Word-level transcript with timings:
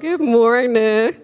Good 0.00 0.22
morning. 0.22 1.14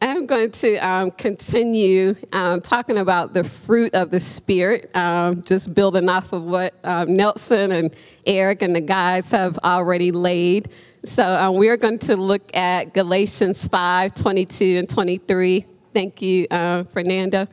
I'm 0.00 0.24
going 0.24 0.50
to 0.50 0.76
um, 0.78 1.10
continue 1.10 2.16
um, 2.32 2.62
talking 2.62 2.96
about 2.96 3.34
the 3.34 3.44
fruit 3.44 3.94
of 3.94 4.08
the 4.08 4.18
Spirit, 4.18 4.90
um, 4.96 5.42
just 5.42 5.74
building 5.74 6.08
off 6.08 6.32
of 6.32 6.42
what 6.42 6.72
um, 6.82 7.12
Nelson 7.12 7.70
and 7.70 7.94
Eric 8.24 8.62
and 8.62 8.74
the 8.74 8.80
guys 8.80 9.30
have 9.32 9.58
already 9.62 10.10
laid. 10.10 10.70
So 11.04 11.38
um, 11.38 11.56
we're 11.56 11.76
going 11.76 11.98
to 11.98 12.16
look 12.16 12.56
at 12.56 12.94
Galatians 12.94 13.68
5 13.68 14.14
22 14.14 14.76
and 14.78 14.88
23. 14.88 15.66
Thank 15.92 16.22
you, 16.22 16.46
uh, 16.50 16.84
Fernando. 16.84 17.46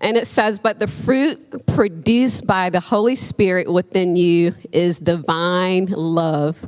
And 0.00 0.16
it 0.16 0.26
says, 0.26 0.58
But 0.58 0.80
the 0.80 0.88
fruit 0.88 1.66
produced 1.66 2.46
by 2.46 2.70
the 2.70 2.80
Holy 2.80 3.14
Spirit 3.14 3.70
within 3.70 4.16
you 4.16 4.54
is 4.72 5.00
divine 5.00 5.84
love 5.84 6.66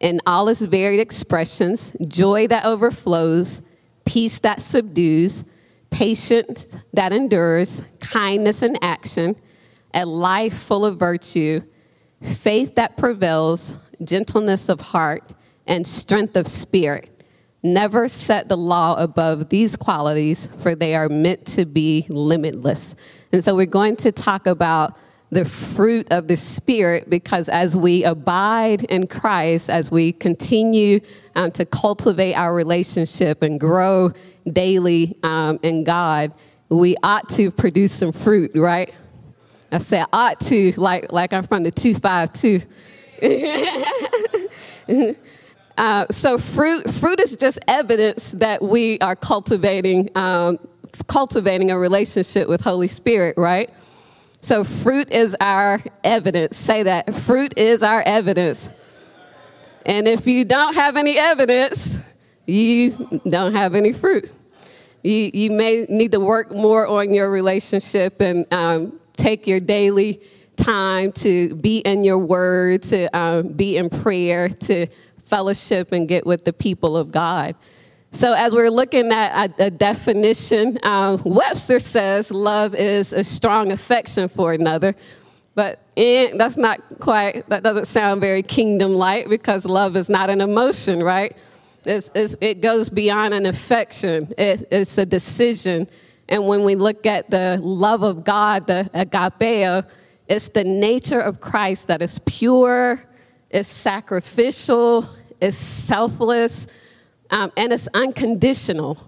in 0.00 0.20
all 0.26 0.48
its 0.48 0.62
varied 0.62 1.00
expressions, 1.00 1.94
joy 2.08 2.46
that 2.48 2.64
overflows, 2.64 3.62
peace 4.04 4.38
that 4.40 4.62
subdues, 4.62 5.44
patience 5.90 6.66
that 6.92 7.12
endures, 7.12 7.82
kindness 8.00 8.62
in 8.62 8.76
action, 8.82 9.36
a 9.92 10.06
life 10.06 10.58
full 10.58 10.86
of 10.86 10.98
virtue, 10.98 11.60
faith 12.22 12.74
that 12.76 12.96
prevails, 12.96 13.76
gentleness 14.02 14.68
of 14.68 14.80
heart, 14.80 15.24
and 15.66 15.86
strength 15.86 16.36
of 16.36 16.46
spirit. 16.46 17.08
Never 17.62 18.08
set 18.08 18.48
the 18.48 18.56
law 18.56 18.94
above 18.94 19.50
these 19.50 19.76
qualities, 19.76 20.48
for 20.58 20.74
they 20.74 20.94
are 20.94 21.10
meant 21.10 21.44
to 21.48 21.66
be 21.66 22.06
limitless. 22.08 22.96
And 23.32 23.44
so 23.44 23.54
we're 23.54 23.66
going 23.66 23.96
to 23.96 24.12
talk 24.12 24.46
about 24.46 24.96
the 25.30 25.44
fruit 25.44 26.10
of 26.10 26.26
the 26.28 26.36
Spirit 26.36 27.08
because 27.08 27.48
as 27.48 27.76
we 27.76 28.04
abide 28.04 28.82
in 28.84 29.06
Christ, 29.06 29.70
as 29.70 29.90
we 29.90 30.12
continue 30.12 31.00
um, 31.36 31.52
to 31.52 31.64
cultivate 31.64 32.34
our 32.34 32.52
relationship 32.52 33.42
and 33.42 33.60
grow 33.60 34.12
daily 34.50 35.16
um, 35.22 35.60
in 35.62 35.84
God, 35.84 36.32
we 36.68 36.96
ought 37.02 37.28
to 37.30 37.50
produce 37.50 37.92
some 37.92 38.12
fruit, 38.12 38.52
right? 38.54 38.92
I 39.72 39.78
said 39.78 40.06
ought 40.12 40.40
to, 40.40 40.72
like, 40.76 41.12
like 41.12 41.32
I'm 41.32 41.44
from 41.44 41.62
the 41.62 41.70
252. 41.70 42.62
Uh, 45.78 46.04
so 46.10 46.36
fruit, 46.36 46.90
fruit 46.90 47.18
is 47.20 47.34
just 47.36 47.58
evidence 47.66 48.32
that 48.32 48.60
we 48.60 48.98
are 48.98 49.16
cultivating, 49.16 50.10
um, 50.14 50.58
cultivating 51.06 51.70
a 51.70 51.78
relationship 51.78 52.48
with 52.48 52.60
Holy 52.60 52.88
Spirit, 52.88 53.38
right? 53.38 53.70
So 54.40 54.64
fruit 54.64 55.10
is 55.12 55.36
our 55.40 55.80
evidence. 56.02 56.56
Say 56.56 56.84
that. 56.84 57.14
Fruit 57.14 57.58
is 57.58 57.82
our 57.82 58.02
evidence. 58.04 58.70
And 59.84 60.08
if 60.08 60.26
you 60.26 60.44
don't 60.44 60.74
have 60.74 60.96
any 60.96 61.18
evidence, 61.18 61.98
you 62.46 63.20
don't 63.28 63.54
have 63.54 63.74
any 63.74 63.92
fruit. 63.92 64.30
You, 65.02 65.30
you 65.32 65.50
may 65.50 65.86
need 65.88 66.12
to 66.12 66.20
work 66.20 66.50
more 66.50 66.86
on 66.86 67.12
your 67.12 67.30
relationship 67.30 68.20
and 68.20 68.50
um, 68.52 68.98
take 69.16 69.46
your 69.46 69.60
daily 69.60 70.20
time 70.56 71.12
to 71.12 71.54
be 71.54 71.78
in 71.78 72.04
your 72.04 72.18
word, 72.18 72.82
to 72.84 73.06
um, 73.16 73.48
be 73.48 73.76
in 73.76 73.88
prayer, 73.88 74.48
to 74.48 74.86
fellowship 75.24 75.92
and 75.92 76.08
get 76.08 76.26
with 76.26 76.44
the 76.44 76.52
people 76.52 76.96
of 76.96 77.12
God. 77.12 77.54
So, 78.12 78.34
as 78.34 78.52
we're 78.52 78.70
looking 78.70 79.12
at 79.12 79.54
a, 79.60 79.70
definition, 79.70 80.78
um, 80.82 81.22
Webster 81.24 81.78
says 81.78 82.32
love 82.32 82.74
is 82.74 83.12
a 83.12 83.22
strong 83.22 83.70
affection 83.70 84.28
for 84.28 84.52
another. 84.52 84.96
But 85.54 85.80
that's 85.94 86.56
not 86.56 86.80
quite, 86.98 87.48
that 87.48 87.62
doesn't 87.62 87.86
sound 87.86 88.20
very 88.20 88.42
kingdom 88.42 88.94
like 88.94 89.28
because 89.28 89.64
love 89.64 89.96
is 89.96 90.08
not 90.08 90.28
an 90.28 90.40
emotion, 90.40 91.02
right? 91.02 91.36
It's, 91.86 92.10
it's, 92.14 92.36
it 92.40 92.60
goes 92.60 92.88
beyond 92.88 93.32
an 93.34 93.46
affection, 93.46 94.32
it, 94.36 94.64
it's 94.70 94.98
a 94.98 95.06
decision. 95.06 95.86
And 96.28 96.46
when 96.46 96.64
we 96.64 96.74
look 96.74 97.06
at 97.06 97.30
the 97.30 97.58
love 97.62 98.02
of 98.02 98.24
God, 98.24 98.66
the 98.66 98.88
agapeo, 98.92 99.86
it's 100.28 100.48
the 100.48 100.64
nature 100.64 101.20
of 101.20 101.40
Christ 101.40 101.88
that 101.88 102.02
is 102.02 102.20
pure, 102.20 103.02
it's 103.50 103.68
sacrificial, 103.68 105.08
it's 105.40 105.56
selfless, 105.56 106.66
um, 107.30 107.52
and 107.56 107.72
it's 107.72 107.88
unconditional. 107.94 108.98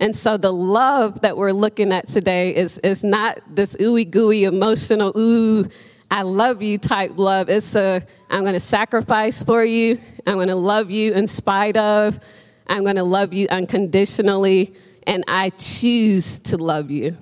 And 0.00 0.14
so 0.14 0.36
the 0.36 0.52
love 0.52 1.20
that 1.22 1.36
we're 1.36 1.52
looking 1.52 1.92
at 1.92 2.08
today 2.08 2.54
is, 2.54 2.78
is 2.78 3.02
not 3.02 3.40
this 3.50 3.74
ooey 3.76 4.08
gooey 4.08 4.44
emotional, 4.44 5.12
ooh, 5.16 5.68
I 6.10 6.22
love 6.22 6.62
you 6.62 6.78
type 6.78 7.12
love. 7.16 7.50
It's 7.50 7.74
a, 7.74 8.02
I'm 8.30 8.42
going 8.42 8.54
to 8.54 8.60
sacrifice 8.60 9.42
for 9.42 9.64
you. 9.64 10.00
I'm 10.26 10.34
going 10.34 10.48
to 10.48 10.54
love 10.54 10.90
you 10.90 11.12
in 11.12 11.26
spite 11.26 11.76
of. 11.76 12.18
I'm 12.66 12.82
going 12.82 12.96
to 12.96 13.04
love 13.04 13.32
you 13.32 13.48
unconditionally. 13.50 14.74
And 15.06 15.24
I 15.28 15.50
choose 15.50 16.38
to 16.40 16.56
love 16.56 16.90
you. 16.90 17.16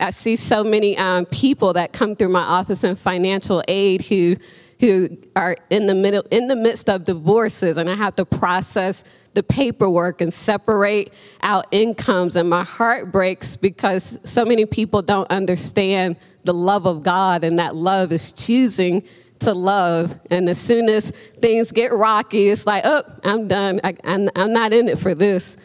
I 0.00 0.10
see 0.10 0.36
so 0.36 0.64
many 0.64 0.96
um, 0.98 1.26
people 1.26 1.72
that 1.74 1.92
come 1.92 2.16
through 2.16 2.28
my 2.28 2.42
office 2.42 2.84
in 2.84 2.96
financial 2.96 3.62
aid 3.68 4.04
who 4.04 4.36
who 4.80 5.08
are 5.36 5.56
in 5.70 5.86
the 5.86 5.94
middle 5.94 6.22
in 6.30 6.48
the 6.48 6.56
midst 6.56 6.88
of 6.88 7.04
divorces 7.04 7.76
and 7.76 7.88
I 7.88 7.94
have 7.94 8.16
to 8.16 8.24
process 8.24 9.04
the 9.34 9.42
paperwork 9.42 10.20
and 10.20 10.32
separate 10.32 11.12
out 11.42 11.66
incomes 11.70 12.36
and 12.36 12.48
my 12.48 12.64
heart 12.64 13.12
breaks 13.12 13.56
because 13.56 14.18
so 14.24 14.44
many 14.44 14.66
people 14.66 15.02
don't 15.02 15.30
understand 15.30 16.16
the 16.44 16.54
love 16.54 16.86
of 16.86 17.02
God 17.02 17.44
and 17.44 17.58
that 17.58 17.74
love 17.74 18.12
is 18.12 18.32
choosing 18.32 19.02
to 19.40 19.52
love. 19.52 20.18
And 20.30 20.48
as 20.48 20.58
soon 20.58 20.88
as 20.88 21.10
things 21.38 21.72
get 21.72 21.92
rocky 21.92 22.48
it's 22.48 22.66
like 22.66 22.82
oh 22.84 23.02
I'm 23.24 23.48
done. 23.48 23.80
I, 23.84 23.96
I'm, 24.04 24.28
I'm 24.36 24.52
not 24.52 24.72
in 24.72 24.88
it 24.88 24.98
for 24.98 25.14
this. 25.14 25.56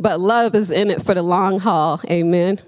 But 0.00 0.20
love 0.20 0.54
is 0.54 0.70
in 0.70 0.90
it 0.90 1.02
for 1.02 1.12
the 1.12 1.22
long 1.22 1.58
haul. 1.58 2.00
Amen. 2.08 2.60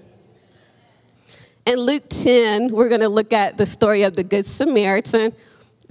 In 1.65 1.79
Luke 1.79 2.09
10 2.09 2.73
we're 2.73 2.89
going 2.89 3.01
to 3.01 3.09
look 3.09 3.33
at 3.33 3.57
the 3.57 3.65
story 3.65 4.03
of 4.03 4.15
the 4.15 4.23
good 4.23 4.45
Samaritan 4.45 5.31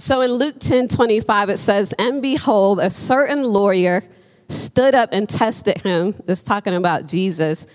so 0.01 0.21
in 0.21 0.31
Luke 0.31 0.55
10 0.57 0.87
25, 0.87 1.49
it 1.51 1.59
says, 1.59 1.93
And 1.99 2.23
behold, 2.23 2.79
a 2.79 2.89
certain 2.89 3.43
lawyer 3.43 4.03
stood 4.47 4.95
up 4.95 5.09
and 5.11 5.29
tested 5.29 5.77
him, 5.77 6.15
it's 6.27 6.41
talking 6.41 6.73
about 6.73 7.05
Jesus, 7.05 7.67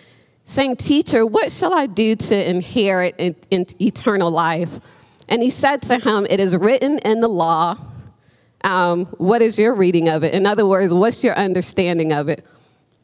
saying, 0.44 0.75
Teacher, 0.75 1.25
what 1.25 1.53
shall 1.53 1.72
I 1.72 1.86
do 1.86 2.16
to 2.16 2.50
inherit 2.50 3.15
in, 3.19 3.36
in 3.53 3.66
eternal 3.81 4.32
life? 4.32 4.81
And 5.28 5.41
he 5.41 5.50
said 5.50 5.82
to 5.82 6.00
him, 6.00 6.26
It 6.28 6.41
is 6.41 6.56
written 6.56 6.98
in 6.98 7.20
the 7.20 7.28
law. 7.28 7.78
Um, 8.65 9.04
what 9.19 9.41
is 9.41 9.56
your 9.56 9.72
reading 9.72 10.09
of 10.09 10.25
it? 10.25 10.34
In 10.34 10.47
other 10.47 10.66
words, 10.66 10.92
what's 10.92 11.22
your 11.22 11.38
understanding 11.38 12.12
of 12.12 12.28
it? 12.28 12.44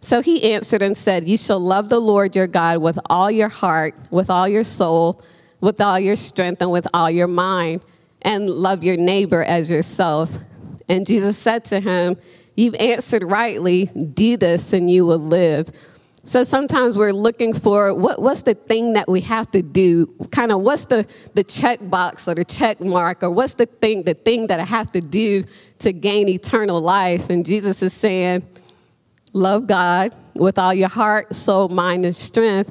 So 0.01 0.21
he 0.21 0.53
answered 0.53 0.83
and 0.83 0.97
said, 0.97 1.29
You 1.29 1.37
shall 1.37 1.61
love 1.61 1.91
the 1.91 2.01
Lord 2.01 2.35
your 2.35 2.49
God 2.49 2.79
with 2.79 2.99
all 3.07 3.31
your 3.31 3.51
heart, 3.51 3.95
with 4.11 4.31
all 4.31 4.49
your 4.49 4.65
soul, 4.65 5.23
with 5.61 5.81
all 5.81 6.01
your 6.01 6.17
strength, 6.17 6.61
and 6.61 6.73
with 6.73 6.89
all 6.93 7.09
your 7.09 7.29
mind 7.29 7.83
and 8.23 8.49
love 8.49 8.83
your 8.83 8.97
neighbor 8.97 9.43
as 9.43 9.69
yourself. 9.71 10.39
And 10.89 11.07
Jesus 11.07 11.37
said 11.37 11.65
to 11.67 11.81
him, 11.81 12.17
You've 12.57 12.75
answered 12.75 13.23
rightly, 13.23 13.87
do 13.87 14.37
this 14.37 14.73
and 14.73 14.91
you 14.91 15.07
will 15.07 15.19
live. 15.19 15.71
So 16.25 16.45
sometimes 16.45 16.97
we're 16.97 17.13
looking 17.13 17.53
for 17.53 17.93
what, 17.95 18.23
what's 18.23 18.43
the 18.43 18.55
thing 18.55 18.93
that 18.93 19.09
we 19.09 19.23
have 19.23 19.51
to 19.53 19.63
do? 19.63 20.07
Kind 20.31 20.53
of 20.53 20.61
what's 20.61 20.85
the, 20.85 21.07
the 21.35 21.43
check 21.43 21.81
box 21.83 22.29
or 22.29 22.35
the 22.35 22.45
check 22.45 22.81
mark 22.81 23.25
or 23.25 23.31
what's 23.31 23.55
the 23.55 23.67
thing, 23.67 24.05
the 24.05 24.15
thing 24.15 24.47
that 24.47 24.61
I 24.61 24.65
have 24.65 24.93
to 24.93 25.01
do 25.01 25.45
to 25.81 25.93
gain 25.93 26.29
eternal 26.29 26.81
life? 26.81 27.29
And 27.29 27.45
Jesus 27.45 27.83
is 27.83 27.93
saying, 27.93 28.47
love 29.33 29.67
God 29.67 30.15
with 30.35 30.59
all 30.59 30.73
your 30.73 30.89
heart, 30.89 31.35
soul, 31.35 31.69
mind, 31.69 32.05
and 32.05 32.15
strength. 32.15 32.71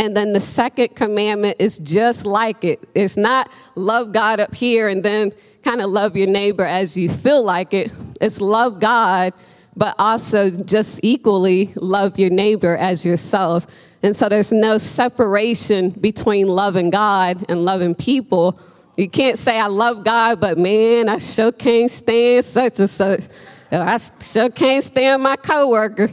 And 0.00 0.16
then 0.16 0.32
the 0.32 0.40
second 0.40 0.96
commandment 0.96 1.56
is 1.58 1.76
just 1.76 2.24
like 2.24 2.64
it. 2.64 2.80
It's 2.94 3.18
not 3.18 3.52
love 3.74 4.12
God 4.12 4.40
up 4.40 4.54
here 4.54 4.88
and 4.88 5.02
then 5.02 5.30
kind 5.62 5.82
of 5.82 5.90
love 5.90 6.16
your 6.16 6.26
neighbor 6.26 6.64
as 6.64 6.96
you 6.96 7.10
feel 7.10 7.44
like 7.44 7.74
it. 7.74 7.92
It's 8.18 8.40
love 8.40 8.80
God, 8.80 9.34
but 9.76 9.94
also 9.98 10.48
just 10.48 11.00
equally 11.02 11.74
love 11.76 12.18
your 12.18 12.30
neighbor 12.30 12.78
as 12.78 13.04
yourself. 13.04 13.66
And 14.02 14.16
so 14.16 14.30
there's 14.30 14.52
no 14.52 14.78
separation 14.78 15.90
between 15.90 16.48
loving 16.48 16.88
God 16.88 17.44
and 17.50 17.66
loving 17.66 17.94
people. 17.94 18.58
You 18.96 19.06
can't 19.06 19.38
say, 19.38 19.60
I 19.60 19.66
love 19.66 20.02
God, 20.02 20.40
but 20.40 20.56
man, 20.56 21.10
I 21.10 21.18
sure 21.18 21.52
can't 21.52 21.90
stand 21.90 22.46
such 22.46 22.80
and 22.80 22.88
such. 22.88 23.24
I 23.70 23.98
sure 24.22 24.48
can't 24.48 24.82
stand 24.82 25.22
my 25.22 25.36
coworker. 25.36 26.10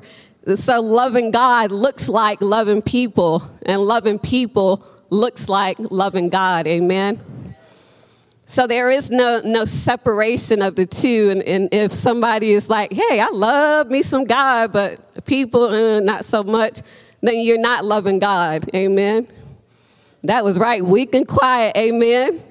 So 0.55 0.81
loving 0.81 1.31
God 1.31 1.71
looks 1.71 2.07
like 2.07 2.41
loving 2.41 2.81
people, 2.81 3.43
and 3.65 3.81
loving 3.81 4.17
people 4.17 4.83
looks 5.09 5.49
like 5.49 5.77
loving 5.79 6.29
God. 6.29 6.67
Amen. 6.67 7.55
So 8.45 8.65
there 8.65 8.89
is 8.89 9.11
no 9.11 9.41
no 9.43 9.65
separation 9.65 10.61
of 10.61 10.75
the 10.77 10.85
two. 10.85 11.29
And, 11.31 11.43
and 11.43 11.73
if 11.73 11.91
somebody 11.91 12.53
is 12.53 12.69
like, 12.69 12.93
"Hey, 12.93 13.19
I 13.19 13.27
love 13.27 13.89
me 13.89 14.01
some 14.01 14.23
God, 14.23 14.71
but 14.71 15.25
people 15.25 15.63
uh, 15.63 15.99
not 15.99 16.23
so 16.23 16.43
much," 16.43 16.81
then 17.21 17.39
you're 17.39 17.59
not 17.59 17.83
loving 17.83 18.19
God. 18.19 18.69
Amen. 18.73 19.27
That 20.23 20.45
was 20.45 20.57
right. 20.57 20.83
Weak 20.83 21.13
and 21.13 21.27
quiet. 21.27 21.75
Amen. 21.75 22.41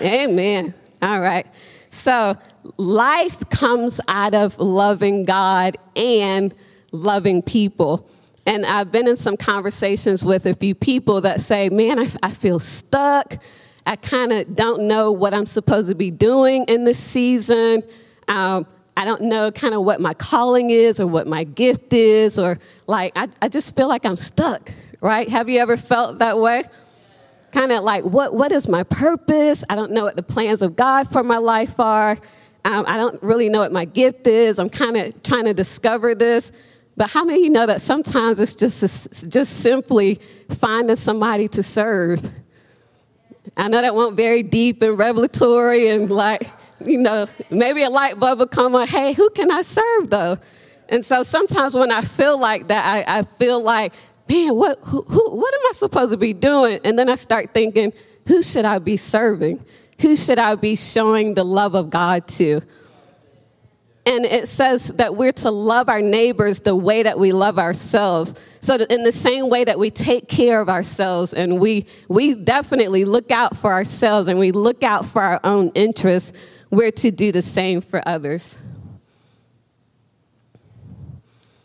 Amen. 0.00 0.74
All 1.00 1.20
right. 1.20 1.46
So 1.90 2.36
life 2.76 3.48
comes 3.48 4.00
out 4.08 4.34
of 4.34 4.58
loving 4.58 5.24
God 5.24 5.76
and 5.94 6.52
loving 6.92 7.42
people. 7.42 8.08
And 8.46 8.64
I've 8.64 8.92
been 8.92 9.08
in 9.08 9.16
some 9.16 9.36
conversations 9.36 10.24
with 10.24 10.46
a 10.46 10.54
few 10.54 10.74
people 10.74 11.22
that 11.22 11.40
say, 11.40 11.68
man, 11.68 11.98
I, 11.98 12.06
I 12.22 12.30
feel 12.30 12.58
stuck. 12.58 13.38
I 13.84 13.96
kind 13.96 14.32
of 14.32 14.54
don't 14.54 14.82
know 14.82 15.12
what 15.12 15.34
I'm 15.34 15.46
supposed 15.46 15.88
to 15.88 15.94
be 15.94 16.10
doing 16.10 16.64
in 16.64 16.84
this 16.84 16.98
season. 16.98 17.82
Um, 18.28 18.66
I 18.96 19.04
don't 19.04 19.22
know 19.22 19.50
kind 19.50 19.74
of 19.74 19.82
what 19.84 20.00
my 20.00 20.14
calling 20.14 20.70
is 20.70 21.00
or 21.00 21.06
what 21.06 21.26
my 21.26 21.44
gift 21.44 21.92
is, 21.92 22.38
or 22.38 22.58
like, 22.86 23.12
I, 23.14 23.28
I 23.42 23.48
just 23.48 23.76
feel 23.76 23.88
like 23.88 24.06
I'm 24.06 24.16
stuck, 24.16 24.72
right? 25.00 25.28
Have 25.28 25.48
you 25.48 25.60
ever 25.60 25.76
felt 25.76 26.18
that 26.18 26.38
way? 26.38 26.64
Kind 27.52 27.72
of 27.72 27.84
like, 27.84 28.04
what, 28.04 28.34
what 28.34 28.52
is 28.52 28.68
my 28.68 28.84
purpose? 28.84 29.64
I 29.68 29.74
don't 29.74 29.92
know 29.92 30.04
what 30.04 30.16
the 30.16 30.22
plans 30.22 30.62
of 30.62 30.76
God 30.76 31.10
for 31.12 31.22
my 31.22 31.38
life 31.38 31.78
are. 31.78 32.18
Um, 32.64 32.84
I 32.88 32.96
don't 32.96 33.22
really 33.22 33.48
know 33.48 33.60
what 33.60 33.72
my 33.72 33.84
gift 33.84 34.26
is. 34.26 34.58
I'm 34.58 34.70
kind 34.70 34.96
of 34.96 35.22
trying 35.22 35.44
to 35.44 35.54
discover 35.54 36.14
this. 36.14 36.50
But 36.96 37.10
how 37.10 37.24
many 37.24 37.40
of 37.40 37.44
you 37.44 37.50
know 37.50 37.66
that 37.66 37.82
sometimes 37.82 38.40
it's 38.40 38.54
just, 38.54 39.30
just 39.30 39.58
simply 39.58 40.18
finding 40.48 40.96
somebody 40.96 41.46
to 41.48 41.62
serve? 41.62 42.30
I 43.56 43.68
know 43.68 43.82
that 43.82 43.94
went 43.94 44.16
very 44.16 44.42
deep 44.42 44.80
and 44.82 44.98
revelatory 44.98 45.88
and 45.88 46.10
like, 46.10 46.48
you 46.84 46.98
know, 46.98 47.26
maybe 47.50 47.82
a 47.82 47.90
light 47.90 48.18
bulb 48.18 48.38
will 48.38 48.46
come 48.46 48.74
on, 48.74 48.86
hey, 48.88 49.12
who 49.12 49.28
can 49.30 49.50
I 49.50 49.62
serve 49.62 50.10
though? 50.10 50.38
And 50.88 51.04
so 51.04 51.22
sometimes 51.22 51.74
when 51.74 51.90
I 51.90 52.02
feel 52.02 52.38
like 52.38 52.68
that, 52.68 52.84
I, 52.86 53.18
I 53.18 53.22
feel 53.22 53.62
like, 53.62 53.92
man, 54.28 54.54
what, 54.54 54.78
who, 54.82 55.02
who, 55.02 55.30
what 55.30 55.54
am 55.54 55.60
I 55.68 55.72
supposed 55.74 56.12
to 56.12 56.16
be 56.16 56.32
doing? 56.32 56.80
And 56.84 56.98
then 56.98 57.08
I 57.08 57.16
start 57.16 57.52
thinking, 57.52 57.92
who 58.26 58.42
should 58.42 58.64
I 58.64 58.78
be 58.78 58.96
serving? 58.96 59.64
Who 60.00 60.16
should 60.16 60.38
I 60.38 60.54
be 60.54 60.76
showing 60.76 61.34
the 61.34 61.44
love 61.44 61.74
of 61.74 61.90
God 61.90 62.26
to? 62.28 62.60
And 64.06 64.24
it 64.24 64.46
says 64.46 64.92
that 64.94 65.16
we're 65.16 65.32
to 65.32 65.50
love 65.50 65.88
our 65.88 66.00
neighbors 66.00 66.60
the 66.60 66.76
way 66.76 67.02
that 67.02 67.18
we 67.18 67.32
love 67.32 67.58
ourselves. 67.58 68.34
So, 68.60 68.76
in 68.76 69.02
the 69.02 69.10
same 69.10 69.50
way 69.50 69.64
that 69.64 69.80
we 69.80 69.90
take 69.90 70.28
care 70.28 70.60
of 70.60 70.68
ourselves 70.68 71.34
and 71.34 71.58
we, 71.58 71.86
we 72.06 72.34
definitely 72.34 73.04
look 73.04 73.32
out 73.32 73.56
for 73.56 73.72
ourselves 73.72 74.28
and 74.28 74.38
we 74.38 74.52
look 74.52 74.84
out 74.84 75.06
for 75.06 75.22
our 75.22 75.40
own 75.42 75.70
interests, 75.74 76.32
we're 76.70 76.92
to 76.92 77.10
do 77.10 77.32
the 77.32 77.42
same 77.42 77.80
for 77.80 78.00
others. 78.06 78.56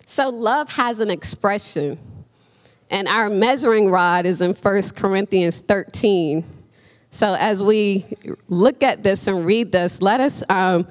So, 0.08 0.30
love 0.30 0.72
has 0.72 1.00
an 1.00 1.12
expression, 1.12 2.00
and 2.90 3.08
our 3.08 3.30
measuring 3.30 3.92
rod 3.92 4.26
is 4.26 4.42
in 4.42 4.54
1 4.54 4.82
Corinthians 4.96 5.60
13. 5.60 6.44
So, 7.12 7.36
as 7.40 7.62
we 7.62 8.08
look 8.50 8.82
at 8.82 9.04
this 9.04 9.28
and 9.28 9.46
read 9.46 9.72
this, 9.72 10.02
let 10.02 10.20
us 10.20 10.44
um, 10.50 10.88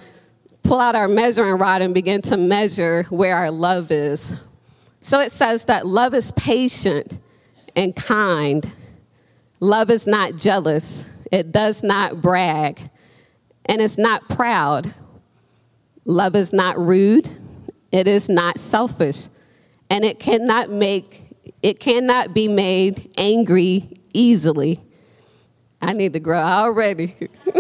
pull 0.71 0.79
out 0.79 0.95
our 0.95 1.09
measuring 1.09 1.59
rod 1.59 1.83
and 1.83 1.93
begin 1.93 2.23
to 2.23 2.37
measure 2.37 3.03
where 3.11 3.37
our 3.37 3.51
love 3.51 3.91
is. 3.91 4.37
So, 5.01 5.19
it 5.19 5.33
says 5.33 5.65
that 5.65 5.85
love 5.85 6.15
is 6.15 6.31
patient 6.31 7.21
and 7.75 7.97
kind, 7.97 8.71
love 9.59 9.91
is 9.91 10.07
not 10.07 10.37
jealous, 10.37 11.09
it 11.33 11.51
does 11.51 11.83
not 11.83 12.21
brag 12.21 12.89
and 13.65 13.83
it's 13.83 13.99
not 13.99 14.29
proud. 14.29 14.95
Love 16.05 16.37
is 16.37 16.53
not 16.53 16.79
rude. 16.79 17.29
It 17.91 18.07
is 18.07 18.29
not 18.29 18.61
selfish. 18.61 19.27
And 19.91 20.05
it 20.05 20.21
cannot 20.21 20.71
make 20.71 21.37
it 21.63 21.81
cannot 21.81 22.33
be 22.33 22.47
made 22.47 23.13
angry 23.19 23.91
easily. 24.15 24.81
I 25.83 25.95
need 25.95 26.13
to 26.13 26.21
grow 26.21 26.39
already. 26.39 27.17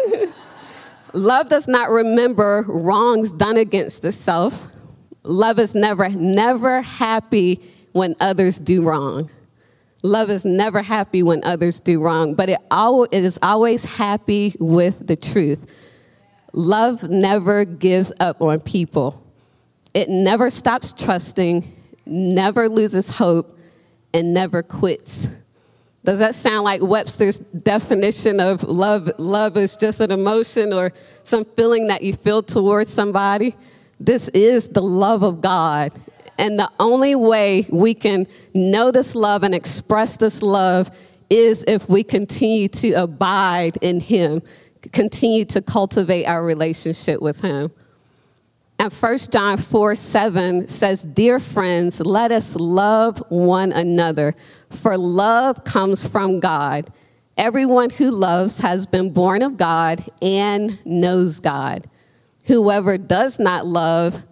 Love 1.15 1.49
does 1.49 1.69
not 1.69 1.91
remember 1.91 2.65
wrongs 2.69 3.33
done 3.33 3.57
against 3.57 4.05
itself. 4.05 4.69
Love 5.23 5.59
is 5.59 5.75
never, 5.75 6.09
never 6.09 6.83
happy 6.83 7.61
when 7.93 8.15
others 8.21 8.59
do 8.59 8.83
wrong. 8.83 9.31
Love 10.03 10.31
is 10.31 10.45
never 10.45 10.81
happy 10.81 11.23
when 11.23 11.45
others 11.45 11.79
do 11.79 12.01
wrong, 12.01 12.35
but 12.35 12.49
it, 12.49 12.59
al- 12.71 13.05
it 13.05 13.23
is 13.25 13.39
always 13.43 13.85
happy 13.85 14.55
with 14.59 15.07
the 15.07 15.17
truth. 15.17 15.71
Love 16.53 17.05
never 17.05 17.65
gives 17.65 18.12
up 18.19 18.41
on 18.41 18.61
people. 18.61 19.23
It 19.93 20.09
never 20.09 20.49
stops 20.49 20.93
trusting, 20.93 21.71
never 22.07 22.69
loses 22.69 23.11
hope, 23.11 23.59
and 24.15 24.33
never 24.33 24.62
quits. 24.62 25.29
Does 26.05 26.19
that 26.19 26.35
sound 26.35 26.64
like 26.64 26.81
Webster's 26.82 27.38
definition 27.38 28.41
of 28.41 28.64
love? 28.64 29.11
Love 29.19 29.56
is 29.56 29.76
just 29.76 30.00
an 30.00 30.11
emotion 30.11 30.73
or 30.73 30.93
some 31.25 31.44
feeling 31.44 31.88
that 31.88 32.02
you 32.02 32.14
feel 32.14 32.43
towards 32.43 32.93
somebody. 32.93 33.55
This 33.99 34.29
is 34.29 34.69
the 34.69 34.82
love 34.82 35.23
of 35.23 35.41
God. 35.41 35.93
And 36.38 36.58
the 36.58 36.70
only 36.81 37.14
way 37.14 37.67
we 37.70 37.93
can 37.93 38.26
know 38.55 38.91
this 38.91 39.14
love 39.14 39.43
and 39.43 39.55
express 39.55 40.17
this 40.17 40.41
love 40.41 40.91
is 41.29 41.64
if 41.69 41.88
we 41.88 42.02
continue 42.02 42.69
to 42.69 42.93
abide 42.93 43.76
in 43.82 44.00
Him 44.00 44.43
continue 44.93 45.44
to 45.44 45.61
cultivate 45.62 46.25
our 46.25 46.43
relationship 46.43 47.20
with 47.20 47.41
Him. 47.41 47.70
And 48.81 48.91
1 48.91 49.19
John 49.31 49.59
4 49.59 49.94
7 49.94 50.67
says, 50.67 51.03
Dear 51.03 51.38
friends, 51.38 52.00
let 52.00 52.32
us 52.32 52.56
love 52.56 53.23
one 53.29 53.73
another, 53.73 54.35
for 54.71 54.97
love 54.97 55.65
comes 55.65 56.09
from 56.09 56.41
God. 56.41 56.91
Everyone 57.37 57.91
who 57.91 58.11
loves 58.11 58.61
has 58.61 58.87
been 58.87 59.12
born 59.12 59.43
of 59.43 59.59
God 59.59 60.03
and 60.23 60.79
knows 60.87 61.41
God. 61.41 61.91
Whoever 62.47 62.97
does 62.97 63.38
not 63.38 63.67
love 63.67 64.23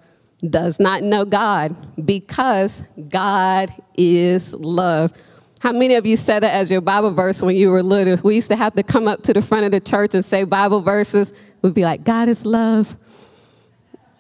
does 0.40 0.80
not 0.80 1.02
know 1.02 1.26
God, 1.26 1.76
because 2.06 2.84
God 3.10 3.68
is 3.98 4.54
love. 4.54 5.12
How 5.60 5.72
many 5.72 5.94
of 5.96 6.06
you 6.06 6.16
said 6.16 6.40
that 6.40 6.54
as 6.54 6.70
your 6.70 6.80
Bible 6.80 7.10
verse 7.10 7.42
when 7.42 7.54
you 7.54 7.70
were 7.70 7.82
little? 7.82 8.16
We 8.22 8.36
used 8.36 8.48
to 8.48 8.56
have 8.56 8.72
to 8.76 8.82
come 8.82 9.08
up 9.08 9.24
to 9.24 9.34
the 9.34 9.42
front 9.42 9.66
of 9.66 9.72
the 9.72 9.80
church 9.80 10.14
and 10.14 10.24
say 10.24 10.44
Bible 10.44 10.80
verses. 10.80 11.34
We'd 11.60 11.74
be 11.74 11.84
like, 11.84 12.02
God 12.02 12.30
is 12.30 12.46
love. 12.46 12.96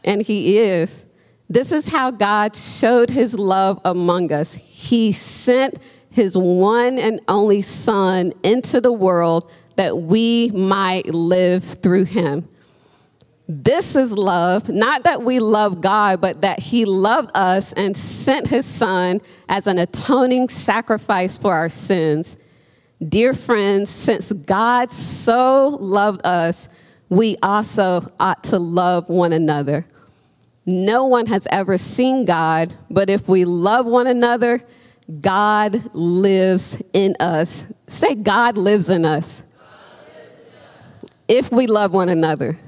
And 0.08 0.22
He 0.22 0.58
is. 0.58 1.06
This 1.48 1.70
is 1.70 1.88
how 1.88 2.10
God 2.10 2.56
showed 2.56 3.10
His 3.10 3.38
love 3.38 3.80
among 3.84 4.32
us. 4.32 4.54
He 4.54 5.12
sent 5.12 5.78
His 6.10 6.36
one 6.36 6.98
and 6.98 7.20
only 7.28 7.62
Son 7.62 8.32
into 8.42 8.80
the 8.80 8.92
world 8.92 9.50
that 9.76 9.96
we 9.98 10.50
might 10.50 11.06
live 11.14 11.62
through 11.62 12.04
Him. 12.04 12.48
This 13.46 13.96
is 13.96 14.12
love, 14.12 14.68
not 14.68 15.04
that 15.04 15.22
we 15.22 15.40
love 15.40 15.80
God, 15.80 16.20
but 16.20 16.42
that 16.42 16.58
He 16.58 16.84
loved 16.84 17.30
us 17.34 17.72
and 17.72 17.96
sent 17.96 18.48
His 18.48 18.66
Son 18.66 19.20
as 19.48 19.66
an 19.66 19.78
atoning 19.78 20.48
sacrifice 20.48 21.38
for 21.38 21.54
our 21.54 21.68
sins. 21.68 22.36
Dear 23.06 23.32
friends, 23.32 23.88
since 23.88 24.32
God 24.32 24.92
so 24.92 25.78
loved 25.80 26.26
us, 26.26 26.68
we 27.08 27.36
also 27.42 28.12
ought 28.20 28.44
to 28.44 28.58
love 28.58 29.08
one 29.08 29.32
another. 29.32 29.86
No 30.70 31.06
one 31.06 31.24
has 31.28 31.48
ever 31.50 31.78
seen 31.78 32.26
God, 32.26 32.74
but 32.90 33.08
if 33.08 33.26
we 33.26 33.46
love 33.46 33.86
one 33.86 34.06
another, 34.06 34.62
God 35.22 35.94
lives 35.94 36.82
in 36.92 37.16
us. 37.18 37.64
Say, 37.86 38.14
God 38.14 38.58
lives 38.58 38.90
in 38.90 39.06
us. 39.06 39.42
If 41.26 41.50
we 41.50 41.66
love 41.66 41.94
one 41.94 42.10
another. 42.10 42.58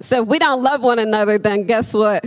So 0.00 0.22
if 0.22 0.28
we 0.28 0.38
don't 0.38 0.62
love 0.62 0.80
one 0.80 0.98
another, 0.98 1.36
then 1.36 1.64
guess 1.64 1.92
what? 1.92 2.24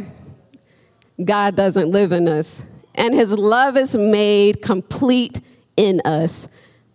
God 1.25 1.55
doesn't 1.55 1.89
live 1.89 2.12
in 2.12 2.27
us. 2.27 2.62
And 2.93 3.15
his 3.15 3.33
love 3.33 3.77
is 3.77 3.98
made 3.98 4.62
complete 4.62 5.41
in 5.75 6.01
us. 6.05 6.48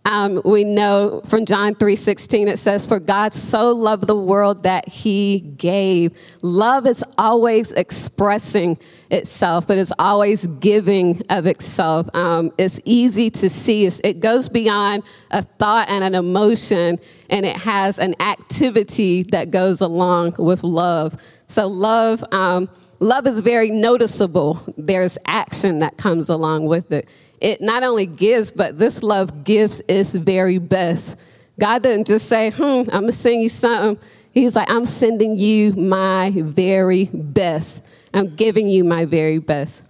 Um, 0.05 0.39
we 0.45 0.63
know 0.63 1.21
from 1.25 1.45
John 1.45 1.73
3:16 1.73 2.47
it 2.47 2.59
says, 2.59 2.85
"For 2.85 2.99
God 2.99 3.33
so 3.33 3.71
loved 3.71 4.05
the 4.05 4.15
world 4.15 4.61
that 4.63 4.87
He 4.87 5.39
gave." 5.57 6.11
Love 6.43 6.85
is 6.85 7.03
always 7.17 7.71
expressing 7.71 8.77
itself, 9.09 9.65
but 9.65 9.79
it's 9.79 9.91
always 9.97 10.45
giving 10.59 11.23
of 11.29 11.47
itself. 11.47 12.07
Um, 12.15 12.51
it's 12.57 12.79
easy 12.85 13.31
to 13.31 13.49
see. 13.49 13.85
It's, 13.87 13.99
it 14.03 14.19
goes 14.19 14.47
beyond 14.47 15.01
a 15.31 15.41
thought 15.41 15.89
and 15.89 16.03
an 16.03 16.13
emotion, 16.13 16.99
and 17.31 17.45
it 17.45 17.57
has 17.57 17.97
an 17.97 18.15
activity 18.21 19.23
that 19.23 19.49
goes 19.49 19.81
along 19.81 20.35
with 20.37 20.63
love. 20.63 21.17
So 21.47 21.67
love, 21.67 22.23
um, 22.31 22.69
love 22.99 23.25
is 23.25 23.39
very 23.39 23.69
noticeable. 23.69 24.61
There's 24.77 25.17
action 25.25 25.79
that 25.79 25.97
comes 25.97 26.29
along 26.29 26.65
with 26.65 26.91
it 26.91 27.07
it 27.41 27.61
not 27.61 27.83
only 27.83 28.05
gives, 28.05 28.51
but 28.51 28.77
this 28.77 29.03
love 29.03 29.43
gives 29.43 29.81
its 29.87 30.15
very 30.15 30.57
best. 30.57 31.15
God 31.59 31.83
doesn't 31.83 32.07
just 32.07 32.27
say, 32.27 32.51
hmm, 32.51 32.61
I'm 32.61 32.85
going 32.85 33.07
to 33.07 33.11
send 33.11 33.41
you 33.41 33.49
something. 33.49 34.03
He's 34.31 34.55
like, 34.55 34.69
I'm 34.69 34.85
sending 34.85 35.35
you 35.35 35.73
my 35.73 36.31
very 36.35 37.05
best. 37.05 37.83
I'm 38.13 38.27
giving 38.27 38.67
you 38.67 38.83
my 38.83 39.05
very 39.05 39.37
best. 39.37 39.83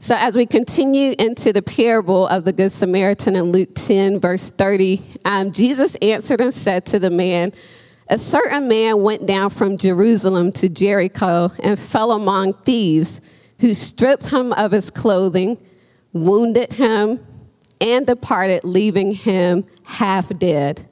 So, 0.00 0.14
as 0.16 0.36
we 0.36 0.46
continue 0.46 1.16
into 1.18 1.52
the 1.52 1.60
parable 1.60 2.28
of 2.28 2.44
the 2.44 2.52
Good 2.52 2.70
Samaritan 2.70 3.34
in 3.34 3.50
Luke 3.50 3.70
10, 3.74 4.20
verse 4.20 4.48
30, 4.50 5.02
um, 5.24 5.50
Jesus 5.50 5.96
answered 5.96 6.40
and 6.40 6.54
said 6.54 6.86
to 6.86 7.00
the 7.00 7.10
man, 7.10 7.52
A 8.08 8.16
certain 8.16 8.68
man 8.68 9.02
went 9.02 9.26
down 9.26 9.50
from 9.50 9.76
Jerusalem 9.76 10.52
to 10.52 10.68
Jericho 10.68 11.50
and 11.58 11.76
fell 11.76 12.12
among 12.12 12.52
thieves 12.52 13.20
who 13.58 13.74
stripped 13.74 14.26
him 14.26 14.52
of 14.52 14.70
his 14.70 14.88
clothing, 14.92 15.58
wounded 16.12 16.72
him, 16.72 17.24
and 17.80 18.06
departed, 18.06 18.64
leaving 18.64 19.12
him 19.12 19.64
half 19.86 20.28
dead. 20.38 20.88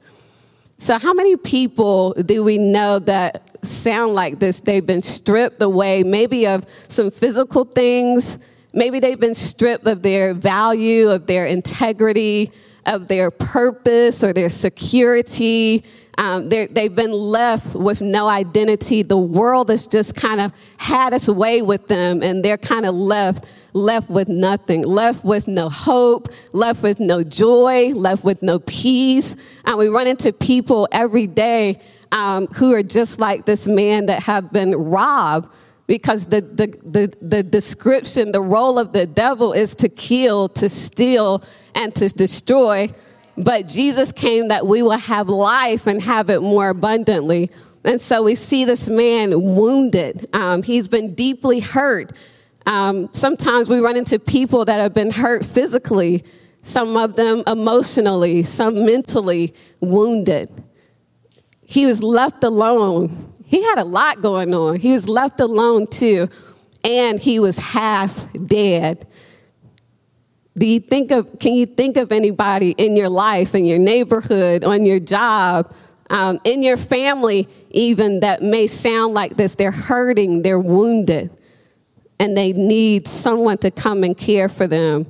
So, 0.77 0.97
how 0.99 1.13
many 1.13 1.35
people 1.35 2.13
do 2.13 2.43
we 2.43 2.57
know 2.57 2.99
that 2.99 3.65
sound 3.65 4.13
like 4.13 4.39
this? 4.39 4.59
They've 4.59 4.85
been 4.85 5.01
stripped 5.01 5.61
away, 5.61 6.03
maybe 6.03 6.45
of 6.47 6.65
some 6.87 7.09
physical 7.11 7.65
things, 7.65 8.37
maybe 8.73 8.99
they've 8.99 9.19
been 9.19 9.33
stripped 9.33 9.87
of 9.87 10.03
their 10.03 10.33
value, 10.33 11.09
of 11.09 11.25
their 11.25 11.47
integrity, 11.47 12.51
of 12.85 13.07
their 13.07 13.31
purpose 13.31 14.23
or 14.23 14.33
their 14.33 14.49
security. 14.49 15.83
Um, 16.19 16.49
they've 16.49 16.95
been 16.95 17.11
left 17.11 17.75
with 17.75 18.01
no 18.01 18.27
identity. 18.27 19.03
The 19.03 19.17
world 19.17 19.69
has 19.69 19.85
just 19.85 20.15
kind 20.15 20.41
of 20.41 20.51
had 20.77 21.13
its 21.13 21.29
way 21.29 21.61
with 21.61 21.87
them, 21.87 22.23
and 22.23 22.43
they're 22.43 22.57
kind 22.57 22.85
of 22.85 22.95
left 22.95 23.45
left 23.77 24.09
with 24.09 24.27
nothing, 24.27 24.83
left 24.83 25.23
with 25.23 25.47
no 25.47 25.69
hope, 25.69 26.27
left 26.53 26.83
with 26.83 26.99
no 26.99 27.23
joy, 27.23 27.91
left 27.93 28.23
with 28.23 28.41
no 28.41 28.59
peace. 28.59 29.35
And 29.65 29.77
we 29.77 29.87
run 29.87 30.07
into 30.07 30.33
people 30.33 30.87
every 30.91 31.27
day 31.27 31.79
um, 32.11 32.47
who 32.47 32.73
are 32.73 32.83
just 32.83 33.19
like 33.19 33.45
this 33.45 33.67
man 33.67 34.07
that 34.07 34.23
have 34.23 34.51
been 34.51 34.71
robbed 34.71 35.49
because 35.87 36.25
the, 36.25 36.41
the, 36.41 36.67
the, 36.83 37.13
the, 37.21 37.43
description, 37.43 38.33
the 38.33 38.41
role 38.41 38.77
of 38.77 38.91
the 38.91 39.05
devil 39.05 39.53
is 39.53 39.73
to 39.75 39.87
kill, 39.89 40.49
to 40.49 40.67
steal, 40.67 41.43
and 41.75 41.95
to 41.95 42.09
destroy. 42.09 42.93
But 43.37 43.67
Jesus 43.67 44.11
came 44.11 44.49
that 44.49 44.67
we 44.67 44.81
will 44.81 44.97
have 44.97 45.29
life 45.29 45.87
and 45.87 46.01
have 46.01 46.29
it 46.29 46.41
more 46.41 46.69
abundantly. 46.69 47.49
And 47.85 48.01
so 48.01 48.23
we 48.23 48.35
see 48.35 48.65
this 48.65 48.89
man 48.89 49.41
wounded. 49.41 50.27
Um, 50.33 50.61
he's 50.61 50.89
been 50.89 51.13
deeply 51.13 51.61
hurt. 51.61 52.11
Um, 52.67 53.09
sometimes 53.13 53.69
we 53.69 53.79
run 53.79 53.95
into 53.95 54.19
people 54.19 54.65
that 54.65 54.81
have 54.81 54.93
been 54.93 55.09
hurt 55.09 55.45
physically, 55.45 56.25
some 56.61 56.97
of 56.97 57.15
them 57.15 57.41
emotionally, 57.47 58.43
some 58.43 58.85
mentally 58.85 59.53
wounded. 59.79 60.49
He 61.65 61.85
was 61.85 62.03
left 62.03 62.43
alone. 62.43 63.33
He 63.45 63.63
had 63.63 63.79
a 63.79 63.85
lot 63.85 64.21
going 64.21 64.53
on. 64.53 64.75
He 64.75 64.91
was 64.91 65.07
left 65.07 65.39
alone 65.39 65.87
too, 65.87 66.29
and 66.83 67.21
he 67.21 67.39
was 67.39 67.57
half 67.57 68.27
dead. 68.33 69.07
Do 70.57 70.65
you 70.65 70.81
think 70.81 71.11
of, 71.11 71.39
can 71.39 71.53
you 71.53 71.67
think 71.67 71.95
of 71.95 72.11
anybody 72.11 72.71
in 72.71 72.97
your 72.97 73.09
life, 73.09 73.55
in 73.55 73.63
your 73.63 73.79
neighborhood, 73.79 74.65
on 74.65 74.85
your 74.85 74.99
job, 74.99 75.73
um, 76.09 76.41
in 76.43 76.61
your 76.63 76.75
family, 76.75 77.47
even 77.69 78.19
that 78.19 78.41
may 78.41 78.67
sound 78.67 79.13
like 79.13 79.37
this? 79.37 79.55
They're 79.55 79.71
hurting, 79.71 80.41
they're 80.41 80.59
wounded 80.59 81.31
and 82.19 82.35
they 82.35 82.53
need 82.53 83.07
someone 83.07 83.57
to 83.59 83.71
come 83.71 84.03
and 84.03 84.17
care 84.17 84.49
for 84.49 84.67
them. 84.67 85.05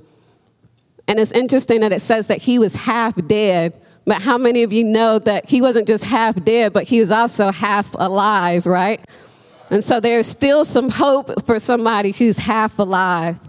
And 1.07 1.19
it's 1.19 1.31
interesting 1.31 1.81
that 1.81 1.93
it 1.93 2.01
says 2.01 2.27
that 2.27 2.41
he 2.41 2.59
was 2.59 2.75
half 2.75 3.15
dead. 3.27 3.73
But 4.05 4.21
how 4.21 4.37
many 4.37 4.63
of 4.63 4.71
you 4.71 4.83
know 4.83 5.19
that 5.19 5.49
he 5.49 5.61
wasn't 5.61 5.87
just 5.87 6.03
half 6.03 6.43
dead, 6.43 6.73
but 6.73 6.83
he 6.83 6.99
was 6.99 7.11
also 7.11 7.51
half 7.51 7.93
alive, 7.95 8.65
right? 8.65 9.03
And 9.69 9.83
so 9.83 9.99
there's 9.99 10.27
still 10.27 10.63
some 10.63 10.89
hope 10.89 11.45
for 11.45 11.59
somebody 11.59 12.11
who's 12.11 12.37
half 12.37 12.79
alive. 12.79 13.39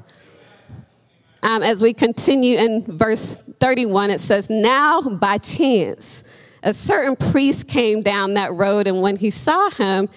Um, 1.43 1.63
as 1.63 1.81
we 1.81 1.95
continue 1.95 2.59
in 2.59 2.85
verse 2.85 3.37
31, 3.61 4.11
it 4.11 4.21
says, 4.21 4.51
Now 4.51 5.01
by 5.01 5.39
chance, 5.39 6.25
a 6.65 6.75
certain 6.75 7.15
priest 7.15 7.69
came 7.69 8.03
down 8.03 8.35
that 8.35 8.53
road, 8.53 8.89
and 8.89 9.01
when 9.01 9.17
he 9.17 9.31
saw 9.31 9.71
him, 9.71 10.09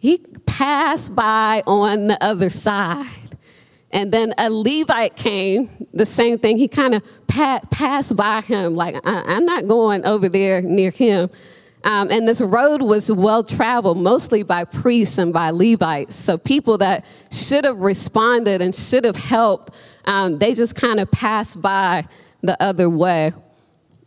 he 0.00 0.18
passed 0.46 1.14
by 1.14 1.62
on 1.66 2.06
the 2.06 2.22
other 2.24 2.50
side. 2.50 3.06
And 3.92 4.10
then 4.10 4.32
a 4.38 4.48
Levite 4.48 5.14
came, 5.14 5.68
the 5.92 6.06
same 6.06 6.38
thing. 6.38 6.56
He 6.56 6.68
kind 6.68 6.94
of 6.94 7.02
pa- 7.26 7.60
passed 7.70 8.16
by 8.16 8.40
him, 8.40 8.76
like, 8.76 8.96
I- 9.06 9.34
am 9.34 9.44
not 9.44 9.68
going 9.68 10.06
over 10.06 10.28
there 10.28 10.62
near 10.62 10.90
him. 10.90 11.28
Um, 11.84 12.10
and 12.10 12.26
this 12.26 12.40
road 12.40 12.82
was 12.82 13.10
well 13.10 13.42
traveled, 13.42 13.98
mostly 13.98 14.42
by 14.42 14.64
priests 14.64 15.18
and 15.18 15.32
by 15.32 15.50
Levites. 15.50 16.14
So 16.14 16.38
people 16.38 16.78
that 16.78 17.04
should 17.30 17.64
have 17.64 17.78
responded 17.78 18.62
and 18.62 18.74
should 18.74 19.04
have 19.04 19.16
helped, 19.16 19.74
um, 20.06 20.38
they 20.38 20.54
just 20.54 20.76
kind 20.76 20.98
of 20.98 21.10
passed 21.10 21.60
by 21.60 22.06
the 22.42 22.60
other 22.62 22.88
way. 22.88 23.32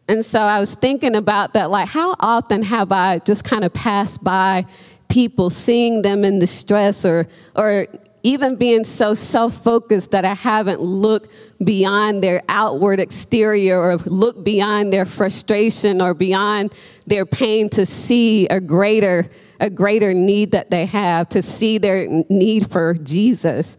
And 0.07 0.25
so 0.25 0.39
I 0.39 0.59
was 0.59 0.75
thinking 0.75 1.15
about 1.15 1.53
that, 1.53 1.69
like, 1.69 1.87
how 1.87 2.15
often 2.19 2.63
have 2.63 2.91
I 2.91 3.19
just 3.19 3.43
kind 3.43 3.63
of 3.63 3.73
passed 3.73 4.23
by 4.23 4.65
people, 5.13 5.51
seeing 5.51 6.01
them 6.01 6.25
in 6.25 6.39
distress, 6.39 7.05
or, 7.05 7.27
or 7.55 7.85
even 8.23 8.55
being 8.55 8.83
so 8.83 9.13
self 9.13 9.63
focused 9.63 10.09
that 10.09 10.25
I 10.25 10.33
haven't 10.33 10.81
looked 10.81 11.35
beyond 11.63 12.23
their 12.23 12.41
outward 12.49 12.99
exterior 12.99 13.79
or 13.79 13.97
looked 13.97 14.43
beyond 14.43 14.91
their 14.91 15.05
frustration 15.05 16.01
or 16.01 16.15
beyond 16.15 16.73
their 17.05 17.27
pain 17.27 17.69
to 17.69 17.85
see 17.85 18.47
a 18.47 18.59
greater, 18.59 19.29
a 19.59 19.69
greater 19.69 20.15
need 20.15 20.49
that 20.51 20.71
they 20.71 20.87
have, 20.87 21.29
to 21.29 21.43
see 21.43 21.77
their 21.77 22.07
need 22.27 22.71
for 22.71 22.95
Jesus. 22.95 23.77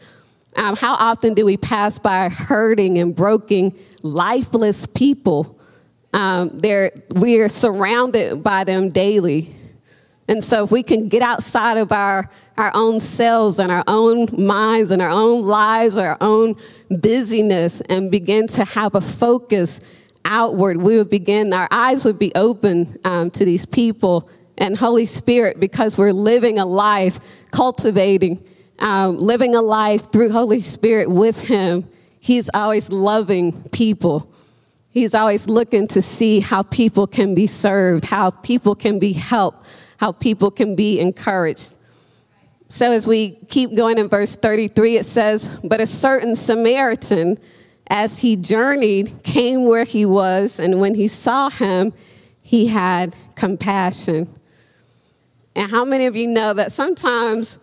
Um, 0.55 0.77
how 0.77 0.95
often 0.95 1.35
do 1.35 1.45
we 1.45 1.57
pass 1.57 1.99
by 1.99 2.29
hurting 2.29 2.97
and 2.99 3.13
broken, 3.13 3.75
lifeless 4.05 4.87
people? 4.87 5.59
Um, 6.13 6.61
we're 6.63 7.49
surrounded 7.49 8.45
by 8.45 8.63
them 8.63 8.89
daily. 8.89 9.53
And 10.29 10.43
so 10.43 10.65
if 10.65 10.71
we 10.71 10.83
can 10.83 11.09
get 11.09 11.23
outside 11.23 11.77
of 11.77 11.93
our, 11.93 12.31
our 12.57 12.71
own 12.75 13.01
selves 13.01 13.61
and 13.61 13.71
our 13.71 13.85
own 13.87 14.29
minds 14.33 14.91
and 14.91 15.03
our 15.03 15.11
own 15.11 15.43
lives, 15.43 15.99
our 15.99 16.17
own 16.21 16.57
busyness, 16.91 17.83
and 17.83 18.11
begin 18.11 18.47
to 18.49 18.65
have 18.65 18.95
a 18.95 19.01
focus 19.01 19.81
outward, 20.25 20.79
we 20.79 20.97
would 20.97 21.11
begin, 21.11 21.53
our 21.53 21.69
eyes 21.71 22.05
would 22.05 22.19
be 22.19 22.33
open 22.35 22.97
um, 23.05 23.31
to 23.33 23.45
these 23.45 23.67
people. 23.67 24.29
And 24.57 24.77
Holy 24.77 25.05
Spirit, 25.05 25.61
because 25.61 25.99
we're 25.99 26.13
living 26.13 26.59
a 26.59 26.65
life, 26.65 27.19
cultivating, 27.51 28.43
um, 28.79 29.19
living 29.19 29.55
a 29.55 29.61
life 29.61 30.11
through 30.11 30.31
Holy 30.31 30.61
Spirit 30.61 31.11
with 31.11 31.43
Him, 31.43 31.87
He's 32.21 32.49
always 32.55 32.89
loving 32.89 33.65
people. 33.65 34.33
He's 34.89 35.15
always 35.15 35.47
looking 35.49 35.89
to 35.89 36.01
see 36.01 36.41
how 36.41 36.63
people 36.63 37.07
can 37.07 37.35
be 37.35 37.47
served, 37.47 38.07
how 38.07 38.31
people 38.31 38.75
can 38.75 38.99
be 38.99 39.13
helped 39.13 39.67
how 40.05 40.13
people 40.13 40.51
can 40.51 40.77
be 40.77 41.01
encouraged. 41.01 41.79
So, 42.69 42.93
as 42.93 43.07
we 43.07 43.37
keep 43.49 43.75
going 43.75 43.97
in 43.97 44.11
verse 44.11 44.37
33, 44.37 44.99
it 44.99 45.07
says, 45.07 45.59
But 45.65 45.81
a 45.81 45.87
certain 45.87 46.37
Samaritan, 46.37 47.39
as 47.89 48.19
he 48.19 48.37
journeyed, 48.37 49.23
came 49.23 49.65
where 49.65 49.85
he 49.85 50.05
was, 50.05 50.61
and 50.61 50.79
when 50.79 50.95
he 50.95 51.09
saw 51.09 51.49
him, 51.49 51.95
he 52.43 52.67
had 52.67 53.17
compassion. 53.35 54.29
And 55.57 55.71
how 55.71 55.87
many 55.87 56.05
of 56.05 56.17
you 56.17 56.27
know 56.27 56.53
that 56.53 56.71
sometimes 56.71 57.57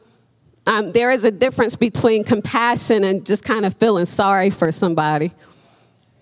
um, 0.65 0.93
there 0.93 1.11
is 1.11 1.23
a 1.23 1.31
difference 1.31 1.75
between 1.75 2.23
compassion 2.23 3.03
and 3.03 3.23
just 3.23 3.43
kind 3.43 3.67
of 3.67 3.75
feeling 3.75 4.05
sorry 4.05 4.49
for 4.49 4.71
somebody? 4.71 5.31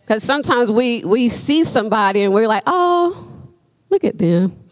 Because 0.01 0.21
sometimes 0.21 0.69
we, 0.69 1.05
we 1.05 1.29
see 1.29 1.63
somebody 1.63 2.23
and 2.23 2.33
we're 2.33 2.49
like, 2.49 2.63
oh, 2.67 3.25
look 3.89 4.03
at 4.03 4.17
them. 4.17 4.68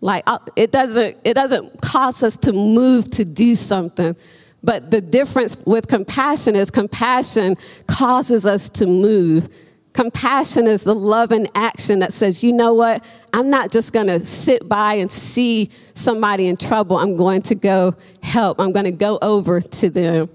Like 0.00 0.24
uh, 0.26 0.38
it 0.56 0.70
doesn't 0.70 1.16
it 1.24 1.34
doesn't 1.34 1.80
cause 1.80 2.22
us 2.22 2.36
to 2.38 2.52
move 2.52 3.10
to 3.12 3.24
do 3.24 3.54
something. 3.54 4.16
But 4.62 4.90
the 4.90 5.00
difference 5.00 5.56
with 5.66 5.88
compassion 5.88 6.56
is 6.56 6.70
compassion 6.70 7.56
causes 7.86 8.46
us 8.46 8.68
to 8.70 8.86
move. 8.86 9.48
Compassion 9.92 10.66
is 10.66 10.84
the 10.84 10.94
love 10.94 11.30
and 11.32 11.48
action 11.54 12.00
that 12.00 12.12
says, 12.12 12.42
you 12.42 12.52
know 12.52 12.74
what? 12.74 13.04
I'm 13.32 13.50
not 13.50 13.70
just 13.70 13.92
going 13.92 14.06
to 14.08 14.18
sit 14.24 14.68
by 14.68 14.94
and 14.94 15.10
see 15.10 15.70
somebody 15.92 16.48
in 16.48 16.56
trouble. 16.56 16.98
I'm 16.98 17.16
going 17.16 17.42
to 17.42 17.54
go 17.54 17.94
help. 18.22 18.58
I'm 18.58 18.72
going 18.72 18.86
to 18.86 18.90
go 18.90 19.18
over 19.20 19.60
to 19.60 19.90
them. 19.90 20.30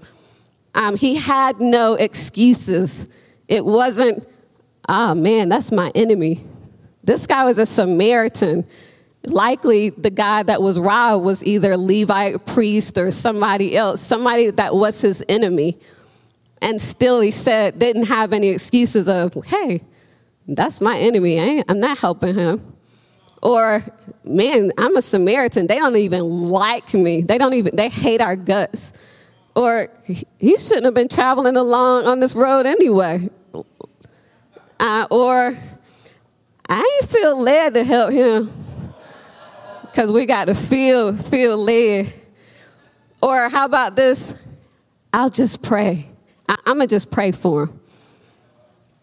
Um, 0.74 0.96
he 0.96 1.16
had 1.16 1.60
no 1.60 1.94
excuses. 1.94 3.08
It 3.48 3.64
wasn't, 3.64 4.26
oh 4.88 5.14
man, 5.14 5.48
that's 5.48 5.72
my 5.72 5.90
enemy. 5.94 6.44
This 7.02 7.26
guy 7.26 7.44
was 7.44 7.58
a 7.58 7.66
Samaritan 7.66 8.64
likely 9.26 9.90
the 9.90 10.10
guy 10.10 10.42
that 10.42 10.62
was 10.62 10.78
robbed 10.78 11.24
was 11.24 11.44
either 11.44 11.76
Levite 11.76 12.46
priest 12.46 12.96
or 12.96 13.10
somebody 13.10 13.76
else, 13.76 14.00
somebody 14.00 14.50
that 14.50 14.74
was 14.74 15.00
his 15.00 15.22
enemy. 15.28 15.78
And 16.62 16.80
still 16.80 17.20
he 17.20 17.30
said, 17.30 17.78
didn't 17.78 18.04
have 18.04 18.32
any 18.32 18.48
excuses 18.48 19.08
of, 19.08 19.34
hey, 19.46 19.82
that's 20.46 20.80
my 20.80 20.98
enemy. 20.98 21.40
I 21.40 21.64
I'm 21.68 21.78
not 21.78 21.98
helping 21.98 22.34
him. 22.34 22.74
Or, 23.42 23.82
man, 24.24 24.72
I'm 24.76 24.96
a 24.96 25.02
Samaritan. 25.02 25.66
They 25.66 25.76
don't 25.76 25.96
even 25.96 26.50
like 26.50 26.92
me. 26.92 27.22
They 27.22 27.38
don't 27.38 27.54
even, 27.54 27.74
they 27.74 27.88
hate 27.88 28.20
our 28.20 28.36
guts. 28.36 28.92
Or, 29.54 29.88
he 30.04 30.56
shouldn't 30.56 30.84
have 30.84 30.94
been 30.94 31.08
traveling 31.08 31.56
along 31.56 32.06
on 32.06 32.20
this 32.20 32.34
road 32.34 32.66
anyway. 32.66 33.30
Uh, 34.78 35.06
or, 35.10 35.56
I 36.68 36.98
ain't 37.00 37.10
feel 37.10 37.40
led 37.40 37.74
to 37.74 37.84
help 37.84 38.12
him 38.12 38.52
because 39.90 40.12
we 40.12 40.26
got 40.26 40.46
to 40.46 40.54
feel 40.54 41.16
feel 41.16 41.56
led. 41.56 42.12
Or 43.22 43.48
how 43.48 43.64
about 43.64 43.96
this? 43.96 44.34
I'll 45.12 45.30
just 45.30 45.62
pray. 45.62 46.08
I, 46.48 46.54
am 46.66 46.78
gonna 46.78 46.86
just 46.86 47.10
pray 47.10 47.32
for 47.32 47.64
him. 47.64 47.80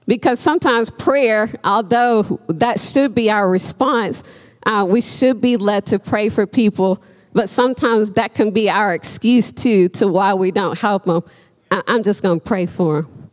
Because 0.08 0.39
sometimes 0.39 0.89
prayer, 0.89 1.50
although 1.63 2.39
that 2.48 2.79
should 2.79 3.13
be 3.13 3.29
our 3.29 3.50
response, 3.50 4.24
uh, 4.65 4.86
we 4.88 5.01
should 5.01 5.41
be 5.41 5.58
led 5.58 5.86
to 5.88 6.00
pray 6.00 6.29
for 6.29 6.48
people, 6.48 7.03
but 7.34 7.50
sometimes 7.50 8.12
that 8.12 8.34
can 8.34 8.51
be 8.51 8.70
our 8.70 8.94
excuse 8.94 9.51
too 9.51 9.89
to 9.89 10.08
why 10.08 10.34
we 10.34 10.51
don't 10.51 10.77
help 10.77 11.06
them. 11.06 11.24
I- 11.70 11.84
I'm 11.88 12.03
just 12.03 12.24
going 12.24 12.39
to 12.39 12.46
pray 12.46 12.65
for 12.65 13.01
them. 13.01 13.29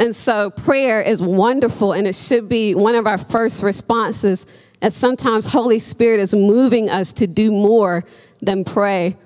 And 0.00 0.14
so 0.14 0.50
prayer 0.50 1.00
is 1.00 1.22
wonderful, 1.22 1.92
and 1.92 2.06
it 2.06 2.16
should 2.16 2.48
be 2.48 2.74
one 2.74 2.96
of 2.96 3.06
our 3.06 3.18
first 3.18 3.62
responses. 3.62 4.46
And 4.84 4.92
sometimes 4.92 5.46
Holy 5.46 5.78
Spirit 5.78 6.20
is 6.20 6.34
moving 6.34 6.90
us 6.90 7.14
to 7.14 7.26
do 7.26 7.50
more 7.50 8.04
than 8.42 8.64
pray. 8.64 9.16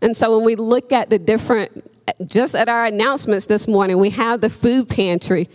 And 0.00 0.16
so 0.16 0.34
when 0.34 0.46
we 0.46 0.56
look 0.56 0.92
at 0.92 1.10
the 1.10 1.18
different, 1.18 1.90
just 2.24 2.54
at 2.54 2.70
our 2.70 2.86
announcements 2.86 3.44
this 3.44 3.68
morning, 3.68 3.98
we 3.98 4.08
have 4.08 4.40
the 4.40 4.48
food 4.48 4.88
pantry. 4.88 5.50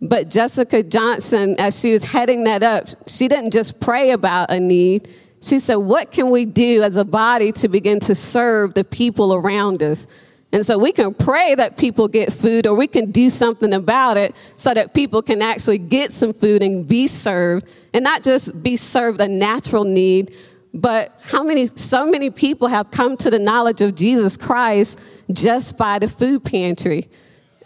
But 0.00 0.28
Jessica 0.28 0.84
Johnson, 0.84 1.56
as 1.58 1.80
she 1.80 1.92
was 1.92 2.04
heading 2.04 2.44
that 2.44 2.62
up, 2.62 2.86
she 3.08 3.26
didn't 3.26 3.52
just 3.52 3.80
pray 3.80 4.12
about 4.12 4.52
a 4.52 4.60
need. 4.60 5.12
She 5.40 5.58
said, 5.58 5.74
What 5.74 6.12
can 6.12 6.30
we 6.30 6.44
do 6.44 6.84
as 6.84 6.96
a 6.96 7.04
body 7.04 7.50
to 7.50 7.66
begin 7.66 7.98
to 7.98 8.14
serve 8.14 8.74
the 8.74 8.84
people 8.84 9.34
around 9.34 9.82
us? 9.82 10.06
And 10.52 10.64
so 10.64 10.78
we 10.78 10.92
can 10.92 11.14
pray 11.14 11.56
that 11.56 11.78
people 11.78 12.06
get 12.06 12.32
food, 12.32 12.64
or 12.64 12.76
we 12.76 12.86
can 12.86 13.10
do 13.10 13.28
something 13.28 13.74
about 13.74 14.18
it 14.18 14.36
so 14.56 14.72
that 14.72 14.94
people 14.94 15.20
can 15.20 15.42
actually 15.42 15.78
get 15.78 16.12
some 16.12 16.32
food 16.32 16.62
and 16.62 16.86
be 16.86 17.08
served, 17.08 17.66
and 17.94 18.02
not 18.02 18.24
just 18.24 18.62
be 18.62 18.76
served 18.76 19.20
a 19.20 19.28
natural 19.28 19.84
need, 19.84 20.34
but 20.74 21.16
how 21.22 21.44
many, 21.44 21.66
so 21.66 22.04
many 22.04 22.28
people 22.28 22.66
have 22.66 22.90
come 22.90 23.16
to 23.18 23.30
the 23.30 23.38
knowledge 23.38 23.80
of 23.80 23.94
Jesus 23.94 24.36
Christ 24.36 25.00
just 25.32 25.78
by 25.78 26.00
the 26.00 26.08
food 26.08 26.44
pantry. 26.44 27.08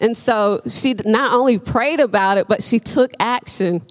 And 0.00 0.16
so 0.16 0.61
she 0.68 0.94
not 1.06 1.32
only 1.32 1.58
prayed 1.58 1.99
about 1.99 2.37
it, 2.37 2.47
but 2.47 2.62
she 2.62 2.78
took 2.78 3.11
action. 3.18 3.82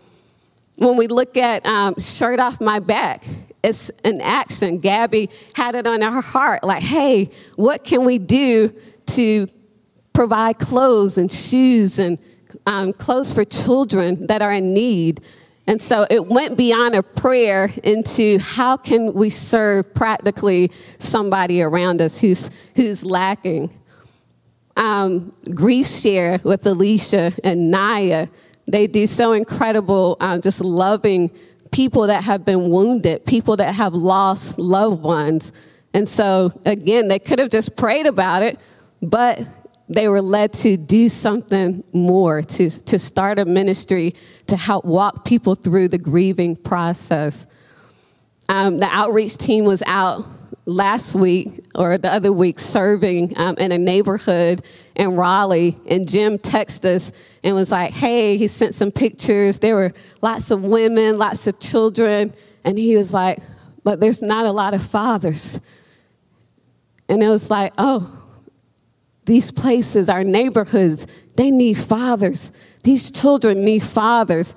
When 0.75 0.95
we 0.95 1.07
look 1.07 1.35
at 1.35 1.65
um, 1.65 1.95
Shirt 1.99 2.39
Off 2.39 2.61
My 2.61 2.79
Back, 2.79 3.25
it's 3.63 3.89
an 4.03 4.21
action. 4.21 4.77
Gabby 4.77 5.31
had 5.55 5.73
it 5.73 5.87
on 5.87 6.01
her 6.01 6.21
heart 6.21 6.63
like, 6.63 6.83
hey, 6.83 7.31
what 7.55 7.83
can 7.83 8.05
we 8.05 8.19
do 8.19 8.71
to 9.07 9.49
provide 10.13 10.59
clothes 10.59 11.17
and 11.17 11.31
shoes 11.31 11.97
and 11.97 12.21
um, 12.67 12.93
clothes 12.93 13.33
for 13.33 13.43
children 13.43 14.27
that 14.27 14.43
are 14.43 14.53
in 14.53 14.75
need? 14.75 15.21
And 15.67 15.81
so 15.81 16.07
it 16.09 16.27
went 16.27 16.57
beyond 16.57 16.95
a 16.95 17.03
prayer 17.03 17.71
into 17.83 18.39
how 18.39 18.77
can 18.77 19.13
we 19.13 19.29
serve 19.29 19.93
practically 19.93 20.71
somebody 20.97 21.61
around 21.61 22.01
us 22.01 22.19
who's, 22.19 22.49
who's 22.75 23.03
lacking 23.03 23.77
um, 24.77 25.33
Grief 25.53 25.87
Share 25.87 26.39
with 26.43 26.65
Alicia 26.65 27.33
and 27.43 27.69
Naya. 27.69 28.27
They 28.67 28.87
do 28.87 29.07
so 29.07 29.33
incredible, 29.33 30.17
um, 30.19 30.41
just 30.41 30.61
loving 30.61 31.31
people 31.71 32.07
that 32.07 32.23
have 32.23 32.45
been 32.45 32.69
wounded, 32.69 33.25
people 33.25 33.57
that 33.57 33.75
have 33.75 33.93
lost 33.93 34.57
loved 34.57 35.01
ones. 35.01 35.51
And 35.93 36.07
so, 36.07 36.53
again, 36.65 37.07
they 37.07 37.19
could 37.19 37.39
have 37.39 37.49
just 37.49 37.75
prayed 37.75 38.05
about 38.05 38.43
it, 38.43 38.59
but 39.01 39.45
they 39.89 40.07
were 40.07 40.21
led 40.21 40.53
to 40.53 40.75
do 40.77 41.07
something 41.09 41.83
more, 41.93 42.41
to, 42.41 42.69
to 42.69 42.99
start 42.99 43.39
a 43.39 43.45
ministry 43.45 44.15
to 44.47 44.57
help 44.57 44.83
walk 44.85 45.25
people 45.25 45.55
through 45.55 45.87
the 45.87 45.97
grieving 45.97 46.55
process. 46.55 47.47
Um, 48.49 48.77
the 48.77 48.87
outreach 48.87 49.37
team 49.37 49.65
was 49.65 49.83
out 49.85 50.25
last 50.65 51.15
week 51.15 51.63
or 51.75 51.97
the 51.97 52.11
other 52.11 52.31
week 52.31 52.59
serving 52.59 53.37
um, 53.37 53.55
in 53.57 53.71
a 53.71 53.77
neighborhood 53.77 54.61
in 54.95 55.15
Raleigh, 55.15 55.77
and 55.87 56.07
Jim 56.07 56.37
texted 56.37 56.95
us 56.95 57.11
and 57.43 57.55
was 57.55 57.71
like, 57.71 57.93
hey, 57.93 58.37
he 58.37 58.47
sent 58.47 58.75
some 58.75 58.91
pictures. 58.91 59.59
There 59.59 59.75
were 59.75 59.93
lots 60.21 60.51
of 60.51 60.63
women, 60.63 61.17
lots 61.17 61.47
of 61.47 61.59
children, 61.59 62.33
and 62.65 62.77
he 62.77 62.97
was 62.97 63.13
like, 63.13 63.39
but 63.83 64.01
there's 64.01 64.21
not 64.21 64.45
a 64.45 64.51
lot 64.51 64.73
of 64.73 64.83
fathers. 64.83 65.61
And 67.07 67.23
it 67.23 67.29
was 67.29 67.49
like, 67.49 67.73
oh, 67.77 68.26
these 69.27 69.51
places, 69.51 70.09
our 70.09 70.23
neighborhoods, 70.23 71.05
they 71.35 71.51
need 71.51 71.75
fathers. 71.75 72.51
These 72.81 73.11
children 73.11 73.61
need 73.61 73.83
fathers. 73.83 74.55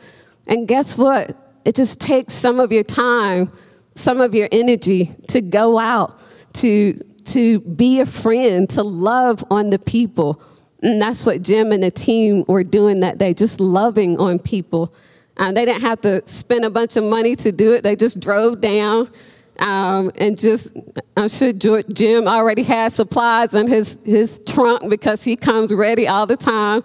And 0.48 0.66
guess 0.66 0.96
what? 0.96 1.36
It 1.66 1.76
just 1.76 2.00
takes 2.00 2.32
some 2.32 2.58
of 2.58 2.72
your 2.72 2.84
time 2.84 3.52
some 4.00 4.20
of 4.20 4.34
your 4.34 4.48
energy 4.50 5.14
to 5.28 5.40
go 5.40 5.78
out, 5.78 6.20
to, 6.54 6.94
to 7.24 7.60
be 7.60 8.00
a 8.00 8.06
friend, 8.06 8.68
to 8.70 8.82
love 8.82 9.44
on 9.50 9.70
the 9.70 9.78
people. 9.78 10.42
And 10.82 11.00
that's 11.00 11.26
what 11.26 11.42
Jim 11.42 11.72
and 11.72 11.82
the 11.82 11.90
team 11.90 12.44
were 12.48 12.64
doing 12.64 13.00
that 13.00 13.18
day, 13.18 13.34
just 13.34 13.60
loving 13.60 14.18
on 14.18 14.38
people. 14.38 14.94
Um, 15.36 15.54
they 15.54 15.64
didn't 15.64 15.82
have 15.82 16.00
to 16.02 16.26
spend 16.26 16.64
a 16.64 16.70
bunch 16.70 16.96
of 16.96 17.04
money 17.04 17.36
to 17.36 17.52
do 17.52 17.74
it. 17.74 17.82
They 17.82 17.96
just 17.96 18.20
drove 18.20 18.60
down 18.60 19.10
um, 19.60 20.10
and 20.16 20.38
just, 20.38 20.68
I'm 21.16 21.28
sure 21.28 21.52
Jim 21.82 22.26
already 22.26 22.62
has 22.64 22.94
supplies 22.94 23.54
in 23.54 23.68
his, 23.68 23.98
his 24.04 24.40
trunk 24.46 24.88
because 24.88 25.22
he 25.22 25.36
comes 25.36 25.72
ready 25.72 26.08
all 26.08 26.26
the 26.26 26.36
time. 26.36 26.82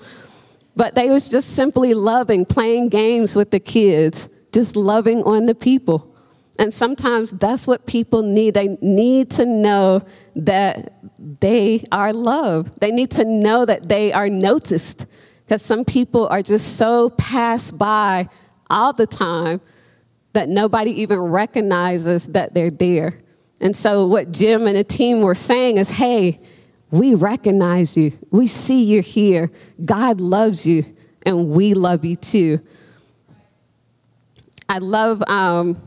But 0.75 0.93
they 0.93 1.09
was 1.09 1.29
just 1.29 1.55
simply 1.55 1.93
loving, 1.93 2.45
playing 2.45 2.89
games 2.89 3.35
with 3.35 3.51
the 3.51 3.61
kids, 3.61 4.27
just 4.51 4.75
loving 4.75 5.23
on 5.23 5.45
the 5.45 5.55
people. 5.55 6.13
And 6.59 6.73
sometimes 6.73 7.31
that's 7.31 7.65
what 7.65 7.85
people 7.85 8.21
need. 8.21 8.53
They 8.53 8.77
need 8.81 9.31
to 9.31 9.45
know 9.45 10.01
that 10.35 10.93
they 11.39 11.83
are 11.91 12.11
loved. 12.11 12.79
They 12.81 12.91
need 12.91 13.11
to 13.11 13.23
know 13.23 13.65
that 13.65 13.87
they 13.87 14.11
are 14.11 14.29
noticed. 14.29 15.05
Because 15.45 15.61
some 15.61 15.85
people 15.85 16.27
are 16.27 16.41
just 16.41 16.75
so 16.77 17.09
passed 17.11 17.77
by 17.77 18.27
all 18.69 18.91
the 18.91 19.07
time 19.07 19.61
that 20.35 20.49
nobody 20.49 20.91
even 21.01 21.19
recognizes 21.19 22.27
that 22.27 22.53
they're 22.53 22.69
there. 22.69 23.19
And 23.59 23.75
so, 23.75 24.05
what 24.05 24.31
Jim 24.31 24.67
and 24.67 24.75
the 24.75 24.83
team 24.83 25.21
were 25.21 25.35
saying 25.35 25.77
is 25.77 25.89
hey, 25.89 26.39
we 26.91 27.15
recognize 27.15 27.97
you. 27.97 28.13
We 28.31 28.47
see 28.47 28.83
you're 28.83 29.01
here. 29.01 29.49
God 29.83 30.21
loves 30.21 30.65
you, 30.65 30.85
and 31.25 31.49
we 31.49 31.73
love 31.73 32.05
you 32.05 32.15
too. 32.15 32.59
I 34.67 34.79
love 34.79 35.23
um, 35.27 35.81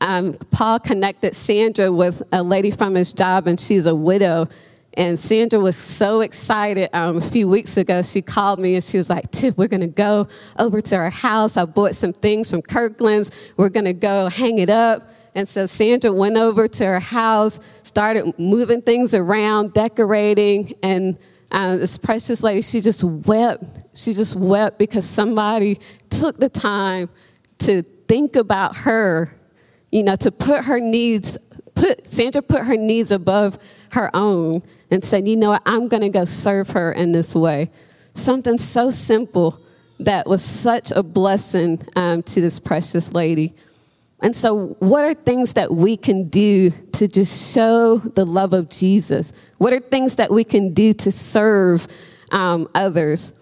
um, 0.00 0.34
Paul 0.50 0.78
connected 0.78 1.34
Sandra 1.34 1.90
with 1.90 2.22
a 2.32 2.42
lady 2.42 2.70
from 2.70 2.94
his 2.94 3.12
job, 3.12 3.46
and 3.46 3.58
she's 3.58 3.86
a 3.86 3.94
widow. 3.94 4.48
And 4.94 5.18
Sandra 5.18 5.58
was 5.58 5.76
so 5.76 6.20
excited. 6.20 6.90
Um, 6.92 7.16
a 7.16 7.20
few 7.20 7.48
weeks 7.48 7.76
ago, 7.76 8.02
she 8.02 8.20
called 8.20 8.58
me 8.58 8.74
and 8.74 8.84
she 8.84 8.98
was 8.98 9.08
like, 9.08 9.30
Tip, 9.30 9.56
we're 9.56 9.68
going 9.68 9.80
to 9.80 9.86
go 9.86 10.28
over 10.58 10.80
to 10.80 10.96
her 10.96 11.10
house. 11.10 11.56
I 11.56 11.64
bought 11.64 11.94
some 11.94 12.12
things 12.12 12.50
from 12.50 12.62
Kirkland's. 12.62 13.30
We're 13.56 13.70
going 13.70 13.86
to 13.86 13.94
go 13.94 14.28
hang 14.28 14.58
it 14.58 14.68
up. 14.68 15.08
And 15.34 15.48
so 15.48 15.64
Sandra 15.64 16.12
went 16.12 16.36
over 16.36 16.68
to 16.68 16.84
her 16.84 17.00
house, 17.00 17.58
started 17.84 18.38
moving 18.38 18.82
things 18.82 19.14
around, 19.14 19.72
decorating. 19.72 20.74
And 20.82 21.16
uh, 21.50 21.76
this 21.76 21.96
precious 21.96 22.42
lady, 22.42 22.60
she 22.60 22.82
just 22.82 23.02
wept. 23.02 23.64
She 23.96 24.12
just 24.12 24.36
wept 24.36 24.78
because 24.78 25.06
somebody 25.06 25.80
took 26.10 26.36
the 26.36 26.50
time 26.50 27.08
to 27.60 27.82
think 27.82 28.36
about 28.36 28.76
her 28.76 29.34
you 29.92 30.02
know, 30.02 30.16
to 30.16 30.32
put 30.32 30.64
her 30.64 30.80
needs, 30.80 31.38
put 31.74 32.08
Sandra 32.08 32.42
put 32.42 32.64
her 32.64 32.76
needs 32.76 33.12
above 33.12 33.58
her 33.90 34.10
own 34.14 34.62
and 34.90 35.04
said, 35.04 35.28
you 35.28 35.36
know 35.36 35.50
what, 35.50 35.62
I'm 35.64 35.86
going 35.86 36.00
to 36.00 36.08
go 36.08 36.24
serve 36.24 36.70
her 36.70 36.90
in 36.90 37.12
this 37.12 37.34
way. 37.34 37.70
Something 38.14 38.58
so 38.58 38.90
simple 38.90 39.58
that 40.00 40.26
was 40.26 40.42
such 40.42 40.90
a 40.90 41.02
blessing 41.02 41.80
um, 41.94 42.22
to 42.22 42.40
this 42.40 42.58
precious 42.58 43.12
lady. 43.12 43.54
And 44.20 44.34
so, 44.34 44.76
what 44.78 45.04
are 45.04 45.14
things 45.14 45.54
that 45.54 45.74
we 45.74 45.96
can 45.96 46.28
do 46.28 46.70
to 46.92 47.08
just 47.08 47.52
show 47.54 47.98
the 47.98 48.24
love 48.24 48.52
of 48.52 48.70
Jesus? 48.70 49.32
What 49.58 49.72
are 49.72 49.80
things 49.80 50.16
that 50.16 50.30
we 50.30 50.44
can 50.44 50.72
do 50.72 50.92
to 50.94 51.10
serve 51.10 51.88
um, 52.30 52.68
others? 52.74 53.32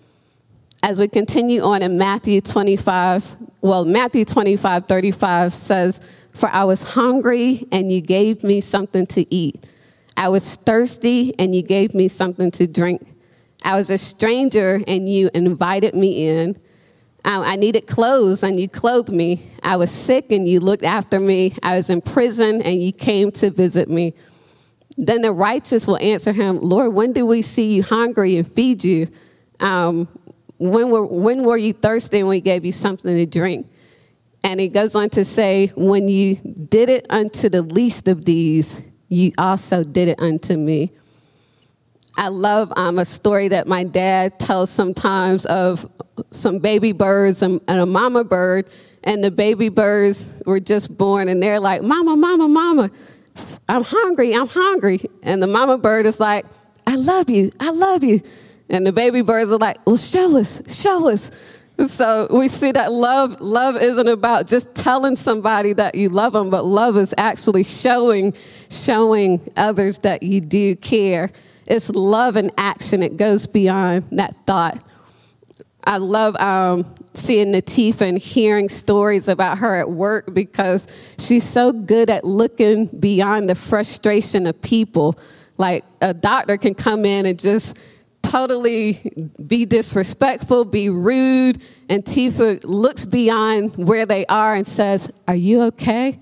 As 0.83 0.99
we 0.99 1.09
continue 1.09 1.63
on 1.63 1.83
in 1.83 1.99
Matthew 1.99 2.41
25, 2.41 3.37
well, 3.61 3.85
Matthew 3.85 4.25
25, 4.25 4.87
35 4.87 5.53
says, 5.53 6.01
for 6.41 6.49
I 6.49 6.65
was 6.65 6.83
hungry 6.83 7.69
and 7.71 7.93
you 7.93 8.01
gave 8.01 8.43
me 8.43 8.61
something 8.63 9.07
to 9.09 9.33
eat. 9.33 9.65
I 10.17 10.29
was 10.29 10.57
thirsty 10.57 11.39
and 11.39 11.55
you 11.55 11.63
gave 11.63 11.95
me 11.95 12.09
something 12.09 12.51
to 12.53 12.67
drink. 12.67 13.07
I 13.63 13.77
was 13.77 13.91
a 13.91 13.99
stranger 13.99 14.81
and 14.87 15.09
you 15.09 15.31
invited 15.35 15.95
me 15.95 16.29
in. 16.29 16.59
I 17.23 17.57
needed 17.57 17.87
clothes 17.87 18.43
and 18.43 18.59
you 18.59 18.69
clothed 18.69 19.13
me. 19.13 19.51
I 19.63 19.77
was 19.77 19.91
sick 19.91 20.33
and 20.33 20.49
you 20.49 20.61
looked 20.61 20.83
after 20.83 21.21
me. 21.21 21.55
I 21.63 21.77
was 21.77 21.91
in 21.91 22.01
prison 22.01 22.63
and 22.63 22.83
you 22.83 22.93
came 22.93 23.31
to 23.33 23.51
visit 23.51 23.91
me. 23.91 24.15
Then 24.97 25.21
the 25.23 25.33
righteous 25.33 25.87
will 25.87 25.99
answer 25.99 26.33
him, 26.33 26.61
Lord, 26.61 26.95
when 26.95 27.13
did 27.13 27.23
we 27.25 27.43
see 27.43 27.75
you 27.75 27.83
hungry 27.83 28.37
and 28.37 28.51
feed 28.51 28.83
you? 28.83 29.09
Um, 29.61 30.09
when, 30.59 30.91
were, 30.91 31.05
when 31.05 31.45
were 31.45 31.57
you 31.57 31.75
thirsty 31.75 32.21
and 32.21 32.29
we 32.29 32.41
gave 32.41 32.65
you 32.65 32.73
something 32.73 33.15
to 33.15 33.27
drink? 33.27 33.67
And 34.43 34.59
he 34.59 34.69
goes 34.69 34.95
on 34.95 35.11
to 35.11 35.25
say, 35.25 35.69
When 35.77 36.09
you 36.09 36.37
did 36.37 36.89
it 36.89 37.07
unto 37.11 37.49
the 37.49 37.63
least 37.63 38.09
of 38.09 38.25
these, 38.25 38.81
you 39.09 39.33
also 39.37 39.85
did 39.85 40.09
it 40.09 40.21
unto 40.21 40.57
me. 40.57 40.93
I 42.17 42.29
love 42.29 42.73
um, 42.77 42.99
a 42.99 43.05
story 43.05 43.49
that 43.49 43.67
my 43.67 43.85
dad 43.85 44.39
tells 44.39 44.71
sometimes 44.71 45.47
of 45.47 45.91
some 46.31 46.59
baby 46.59 46.93
birds 46.93 47.43
and, 47.43 47.61
and, 47.69 47.81
a 47.81 47.87
mama 47.87 48.25
bird, 48.25 48.69
and 49.05 49.23
the 49.23 49.31
baby 49.31 49.69
birds 49.69 50.31
were 50.45 50.61
just 50.61 50.97
born, 50.97 51.29
and 51.29 51.43
they're 51.43 51.61
like, 51.61 51.83
Mama, 51.83 52.17
Mama, 52.17 52.49
Mama, 52.49 52.91
I'm 53.69 53.85
hungry, 53.85 54.35
I'm 54.35 54.49
hungry. 54.49 55.01
And 55.23 55.43
the 55.43 55.47
mama 55.47 55.79
bird 55.79 56.07
is 56.07 56.21
like, 56.21 56.45
I 56.87 56.97
love 56.97 57.31
you, 57.31 57.51
I 57.61 57.71
love 57.71 58.05
you. 58.05 58.21
And 58.69 58.87
the 58.87 58.93
baby 58.93 59.23
birds 59.23 59.51
are 59.51 59.59
like, 59.59 59.85
Well, 59.87 59.97
show 59.97 60.37
us, 60.39 60.63
show 60.69 61.09
us. 61.09 61.31
So 61.87 62.29
we 62.31 62.49
see 62.49 62.73
that 62.73 62.93
love, 62.93 63.41
love 63.41 63.77
isn't 63.77 64.09
about 64.09 64.47
just 64.47 64.75
telling 64.75 65.17
somebody 65.17 65.73
that 65.75 65.95
you 65.95 66.09
love 66.09 66.35
them, 66.35 66.51
but 66.51 66.65
love 66.65 66.99
is 66.99 67.15
actually 67.17 67.65
showing, 67.65 68.35
showing 68.71 69.41
others 69.57 69.99
that 70.01 70.23
you 70.23 70.41
do 70.41 70.77
care. 70.77 71.31
It's 71.67 71.89
love 71.91 72.37
in 72.37 72.51
action. 72.59 73.03
It 73.03 73.17
goes 73.17 73.47
beyond 73.47 74.09
that 74.13 74.37
thought. 74.47 74.79
I 75.85 75.97
love 75.97 76.37
um, 76.37 76.95
seeing 77.15 77.53
Natif 77.53 78.03
and 78.03 78.19
hearing 78.19 78.69
stories 78.69 79.29
about 79.29 79.59
her 79.59 79.77
at 79.77 79.91
work 79.91 80.35
because 80.35 80.87
she's 81.19 81.49
so 81.49 81.73
good 81.73 82.11
at 82.11 82.25
looking 82.25 82.87
beyond 82.87 83.49
the 83.49 83.55
frustration 83.55 84.47
of 84.47 84.61
people. 84.61 85.19
Like 85.57 85.85
a 86.03 86.13
doctor 86.13 86.59
can 86.59 86.75
come 86.75 87.05
in 87.05 87.25
and 87.25 87.39
just 87.39 87.79
totally 88.31 89.13
be 89.45 89.65
disrespectful, 89.65 90.65
be 90.65 90.89
rude, 90.89 91.63
and 91.89 92.05
Tifa 92.05 92.65
looks 92.65 93.05
beyond 93.05 93.77
where 93.77 94.07
they 94.07 94.25
are 94.27 94.55
and 94.55 94.67
says, 94.67 95.11
Are 95.27 95.35
you 95.35 95.63
okay? 95.63 96.21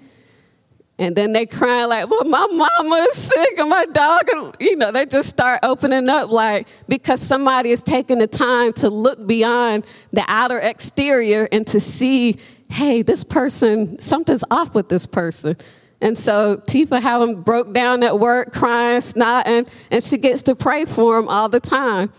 And 1.00 1.14
then 1.14 1.32
they 1.32 1.46
cry 1.46 1.84
like, 1.84 2.10
well, 2.10 2.24
my 2.24 2.44
mama 2.50 2.96
is 3.08 3.16
sick 3.16 3.58
and 3.58 3.70
my 3.70 3.84
dog, 3.86 4.28
you 4.58 4.74
know, 4.74 4.90
they 4.90 5.06
just 5.06 5.28
start 5.28 5.60
opening 5.62 6.08
up 6.08 6.28
like, 6.28 6.66
because 6.88 7.20
somebody 7.20 7.70
is 7.70 7.82
taking 7.82 8.18
the 8.18 8.26
time 8.26 8.72
to 8.74 8.90
look 8.90 9.24
beyond 9.24 9.86
the 10.12 10.24
outer 10.26 10.58
exterior 10.58 11.48
and 11.52 11.68
to 11.68 11.78
see, 11.78 12.36
hey, 12.68 13.02
this 13.02 13.22
person, 13.22 14.00
something's 14.00 14.42
off 14.50 14.74
with 14.74 14.88
this 14.88 15.06
person. 15.06 15.56
And 16.00 16.16
so 16.16 16.58
Tifa 16.58 17.00
having 17.00 17.42
broke 17.42 17.72
down 17.72 18.02
at 18.02 18.18
work, 18.18 18.52
crying, 18.52 19.00
snotting, 19.00 19.68
and 19.90 20.04
she 20.04 20.16
gets 20.16 20.42
to 20.42 20.54
pray 20.54 20.84
for 20.84 21.18
him 21.18 21.28
all 21.28 21.48
the 21.48 21.60
time. 21.60 22.12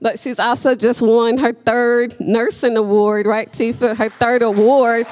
But 0.00 0.20
she's 0.20 0.38
also 0.38 0.74
just 0.74 1.02
won 1.02 1.38
her 1.38 1.52
third 1.52 2.20
nursing 2.20 2.76
award, 2.76 3.26
right, 3.26 3.50
Tifa? 3.50 3.96
Her 3.96 4.08
third 4.08 4.42
award 4.42 5.06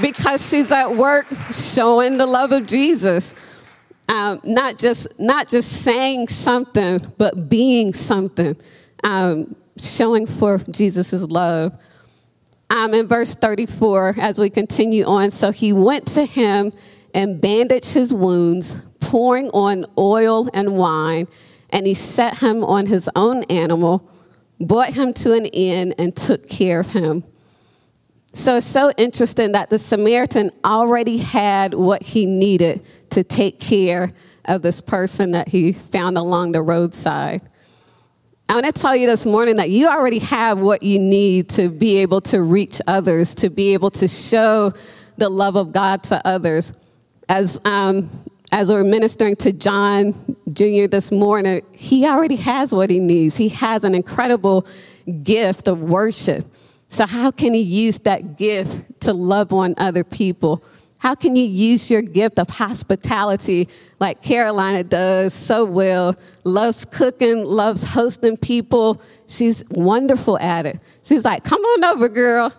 because 0.00 0.48
she's 0.48 0.70
at 0.72 0.94
work 0.96 1.26
showing 1.52 2.18
the 2.18 2.26
love 2.26 2.52
of 2.52 2.66
Jesus. 2.66 3.34
Um, 4.08 4.40
not 4.42 4.78
just 4.78 5.06
not 5.20 5.48
just 5.48 5.70
saying 5.70 6.28
something, 6.28 7.00
but 7.16 7.48
being 7.48 7.92
something, 7.94 8.56
um, 9.04 9.54
showing 9.76 10.26
forth 10.26 10.70
Jesus' 10.70 11.22
love. 11.22 11.78
Um, 12.70 12.94
in 12.94 13.08
verse 13.08 13.34
34, 13.34 14.14
as 14.18 14.38
we 14.38 14.48
continue 14.48 15.04
on, 15.04 15.32
so 15.32 15.50
he 15.50 15.72
went 15.72 16.06
to 16.08 16.24
him 16.24 16.72
and 17.12 17.40
bandaged 17.40 17.92
his 17.92 18.14
wounds, 18.14 18.80
pouring 19.00 19.50
on 19.50 19.86
oil 19.98 20.48
and 20.54 20.76
wine, 20.76 21.26
and 21.70 21.84
he 21.84 21.94
set 21.94 22.38
him 22.38 22.62
on 22.62 22.86
his 22.86 23.10
own 23.16 23.42
animal, 23.44 24.08
brought 24.60 24.92
him 24.92 25.12
to 25.14 25.32
an 25.32 25.46
inn, 25.46 25.94
and 25.98 26.14
took 26.14 26.48
care 26.48 26.78
of 26.78 26.92
him. 26.92 27.24
So 28.32 28.58
it's 28.58 28.66
so 28.66 28.92
interesting 28.96 29.52
that 29.52 29.70
the 29.70 29.78
Samaritan 29.78 30.52
already 30.64 31.16
had 31.16 31.74
what 31.74 32.02
he 32.02 32.24
needed 32.24 32.84
to 33.10 33.24
take 33.24 33.58
care 33.58 34.12
of 34.44 34.62
this 34.62 34.80
person 34.80 35.32
that 35.32 35.48
he 35.48 35.72
found 35.72 36.16
along 36.16 36.52
the 36.52 36.62
roadside. 36.62 37.42
I 38.50 38.54
want 38.54 38.66
to 38.66 38.72
tell 38.72 38.96
you 38.96 39.06
this 39.06 39.24
morning 39.24 39.54
that 39.58 39.70
you 39.70 39.86
already 39.86 40.18
have 40.18 40.58
what 40.58 40.82
you 40.82 40.98
need 40.98 41.50
to 41.50 41.68
be 41.68 41.98
able 41.98 42.20
to 42.22 42.42
reach 42.42 42.80
others, 42.88 43.32
to 43.36 43.48
be 43.48 43.74
able 43.74 43.92
to 43.92 44.08
show 44.08 44.74
the 45.16 45.28
love 45.28 45.54
of 45.54 45.72
God 45.72 46.02
to 46.04 46.20
others. 46.26 46.72
As, 47.28 47.60
um, 47.64 48.10
as 48.50 48.68
we're 48.68 48.82
ministering 48.82 49.36
to 49.36 49.52
John 49.52 50.36
Jr. 50.52 50.88
this 50.88 51.12
morning, 51.12 51.62
he 51.70 52.04
already 52.08 52.34
has 52.34 52.74
what 52.74 52.90
he 52.90 52.98
needs. 52.98 53.36
He 53.36 53.50
has 53.50 53.84
an 53.84 53.94
incredible 53.94 54.66
gift 55.22 55.68
of 55.68 55.80
worship. 55.80 56.44
So, 56.88 57.06
how 57.06 57.30
can 57.30 57.54
he 57.54 57.60
use 57.60 58.00
that 58.00 58.36
gift 58.36 59.00
to 59.02 59.12
love 59.12 59.52
on 59.52 59.76
other 59.78 60.02
people? 60.02 60.64
How 61.00 61.14
can 61.14 61.34
you 61.34 61.44
use 61.44 61.90
your 61.90 62.02
gift 62.02 62.38
of 62.38 62.50
hospitality 62.50 63.68
like 63.98 64.22
Carolina 64.22 64.84
does 64.84 65.32
so 65.32 65.64
well? 65.64 66.14
Loves 66.44 66.84
cooking, 66.84 67.42
loves 67.46 67.82
hosting 67.82 68.36
people. 68.36 69.00
She's 69.26 69.64
wonderful 69.70 70.38
at 70.38 70.66
it. 70.66 70.78
She's 71.02 71.24
like, 71.24 71.42
come 71.42 71.62
on 71.62 71.84
over, 71.84 72.10
girl. 72.10 72.52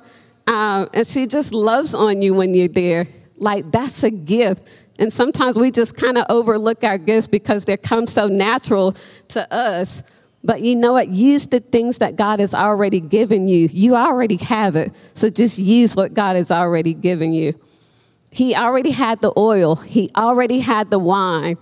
Um, 0.48 0.90
and 0.92 1.06
she 1.06 1.28
just 1.28 1.54
loves 1.54 1.94
on 1.94 2.24
you 2.24 2.34
when 2.34 2.56
you're 2.56 2.68
there. 2.68 3.08
Like, 3.38 3.72
that's 3.72 4.04
a 4.04 4.10
gift. 4.10 4.68
And 4.98 5.14
sometimes 5.14 5.56
we 5.56 5.70
just 5.70 5.96
kind 5.96 6.18
of 6.18 6.26
overlook 6.28 6.84
our 6.84 6.98
gifts 6.98 7.28
because 7.28 7.66
they 7.66 7.78
come 7.78 8.08
so 8.08 8.28
natural 8.28 8.96
to 9.30 9.54
us. 9.54 10.02
But 10.44 10.62
you 10.62 10.76
know 10.76 10.94
what? 10.94 11.10
Use 11.10 11.46
the 11.46 11.60
things 11.60 12.00
that 12.00 12.16
God 12.16 12.40
has 12.40 12.56
already 12.56 13.02
given 13.02 13.48
you. 13.48 13.70
You 13.72 13.96
already 13.96 14.38
have 14.38 14.76
it. 14.76 14.94
So 15.14 15.30
just 15.30 15.60
use 15.60 15.96
what 15.96 16.16
God 16.16 16.36
has 16.36 16.50
already 16.50 16.96
given 16.96 17.34
you. 17.34 17.54
He 18.32 18.56
already 18.56 18.92
had 18.92 19.22
the 19.22 19.32
oil, 19.38 19.76
He 19.76 20.10
already 20.16 20.60
had 20.60 20.90
the 20.90 21.00
wine. 21.00 21.58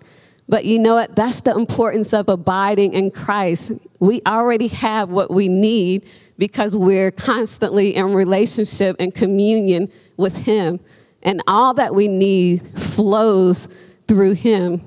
But 0.48 0.66
you 0.66 0.80
know 0.80 0.96
what? 0.96 1.16
That's 1.16 1.42
the 1.42 1.54
importance 1.54 2.12
of 2.12 2.28
abiding 2.28 2.94
in 2.94 3.12
Christ. 3.12 3.74
We 4.00 4.22
already 4.26 4.68
have 4.70 5.10
what 5.10 5.30
we 5.30 5.48
need 5.48 6.08
because 6.40 6.76
we're 6.76 7.12
constantly 7.12 7.96
in 7.96 8.14
relationship 8.14 8.96
and 8.98 9.14
communion 9.14 9.92
with 10.18 10.46
Him. 10.46 10.80
And 11.22 11.44
all 11.48 11.76
that 11.76 11.94
we 11.94 12.08
need 12.08 12.80
flows 12.80 13.68
through 14.08 14.34
Him. 14.34 14.82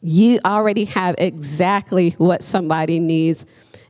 you 0.00 0.38
already 0.44 0.84
have 0.86 1.14
exactly 1.18 2.10
what 2.10 2.42
somebody 2.42 3.00
needs. 3.00 3.44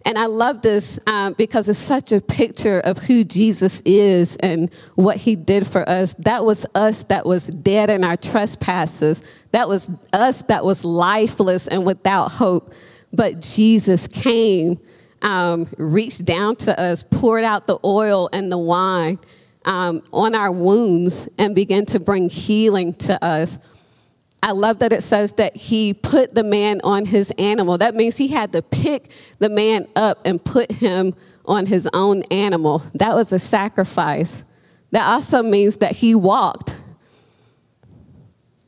And 0.09 0.18
I 0.18 0.25
love 0.25 0.62
this 0.62 0.99
um, 1.07 1.35
because 1.35 1.68
it's 1.68 1.79
such 1.79 2.12
a 2.12 2.21
picture 2.23 2.81
of 2.81 2.97
who 2.97 3.25
Jesus 3.25 3.83
is 3.85 4.37
and 4.37 4.73
what 4.94 5.18
he 5.18 5.37
did 5.37 5.66
for 5.66 5.87
us. 5.87 6.14
That 6.21 6.47
was 6.47 6.64
us 6.75 7.03
that 7.05 7.27
was 7.27 7.49
dead 7.49 7.90
in 7.90 8.03
our 8.03 8.16
trespasses. 8.16 9.23
That 9.53 9.68
was 9.68 9.90
us 10.14 10.40
that 10.44 10.64
was 10.64 10.83
lifeless 10.83 11.68
and 11.68 11.85
without 11.85 12.29
hope. 12.31 12.73
But 13.12 13.42
Jesus 13.42 14.07
came, 14.07 14.81
um, 15.21 15.68
reached 15.77 16.25
down 16.25 16.57
to 16.57 16.81
us, 16.81 17.03
poured 17.03 17.44
out 17.44 17.66
the 17.66 17.79
oil 17.85 18.31
and 18.33 18.51
the 18.51 18.57
wine 18.57 19.18
um, 19.66 20.03
on 20.11 20.35
our 20.35 20.51
wounds, 20.51 21.29
and 21.37 21.55
began 21.55 21.85
to 21.85 22.01
bring 22.01 22.31
healing 22.31 22.94
to 22.94 23.23
us. 23.23 23.59
I 24.42 24.53
love 24.53 24.79
that 24.81 24.92
it 24.92 25.03
says 25.03 25.33
that 25.33 25.57
he 25.57 25.94
put 25.94 26.35
the 26.35 26.44
man 26.44 26.81
on 26.85 27.07
his 27.07 27.33
animal. 27.38 27.79
That 27.79 27.94
means 27.94 28.16
he 28.16 28.29
had 28.29 28.53
to 28.53 28.62
pick 28.62 29.11
the 29.38 29.48
man 29.48 29.88
up 29.96 30.18
and 30.24 30.42
put 30.42 30.70
him 30.70 31.14
on 31.44 31.66
his 31.66 31.88
own 31.92 32.22
animal. 32.24 32.83
That 32.94 33.14
was 33.14 33.33
a 33.33 33.38
sacrifice. 33.38 34.44
That 34.92 35.07
also 35.09 35.42
means 35.42 35.79
that 35.79 35.96
he 35.96 36.14
walked. 36.14 36.77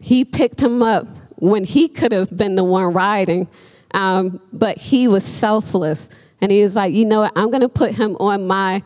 He 0.02 0.24
picked 0.24 0.60
him 0.60 0.82
up 0.82 1.06
when 1.36 1.64
he 1.64 1.88
could 1.88 2.12
have 2.12 2.36
been 2.36 2.56
the 2.56 2.64
one 2.64 2.92
riding, 2.92 3.48
um, 3.92 4.40
but 4.52 4.76
he 4.76 5.08
was 5.08 5.24
selfless. 5.24 6.08
And 6.40 6.50
he 6.50 6.62
was 6.62 6.74
like, 6.74 6.94
you 6.94 7.04
know 7.04 7.20
what? 7.20 7.32
I'm 7.36 7.50
going 7.50 7.60
to 7.60 7.68
put 7.68 7.94
him 7.94 8.16
on 8.18 8.46
my 8.46 8.82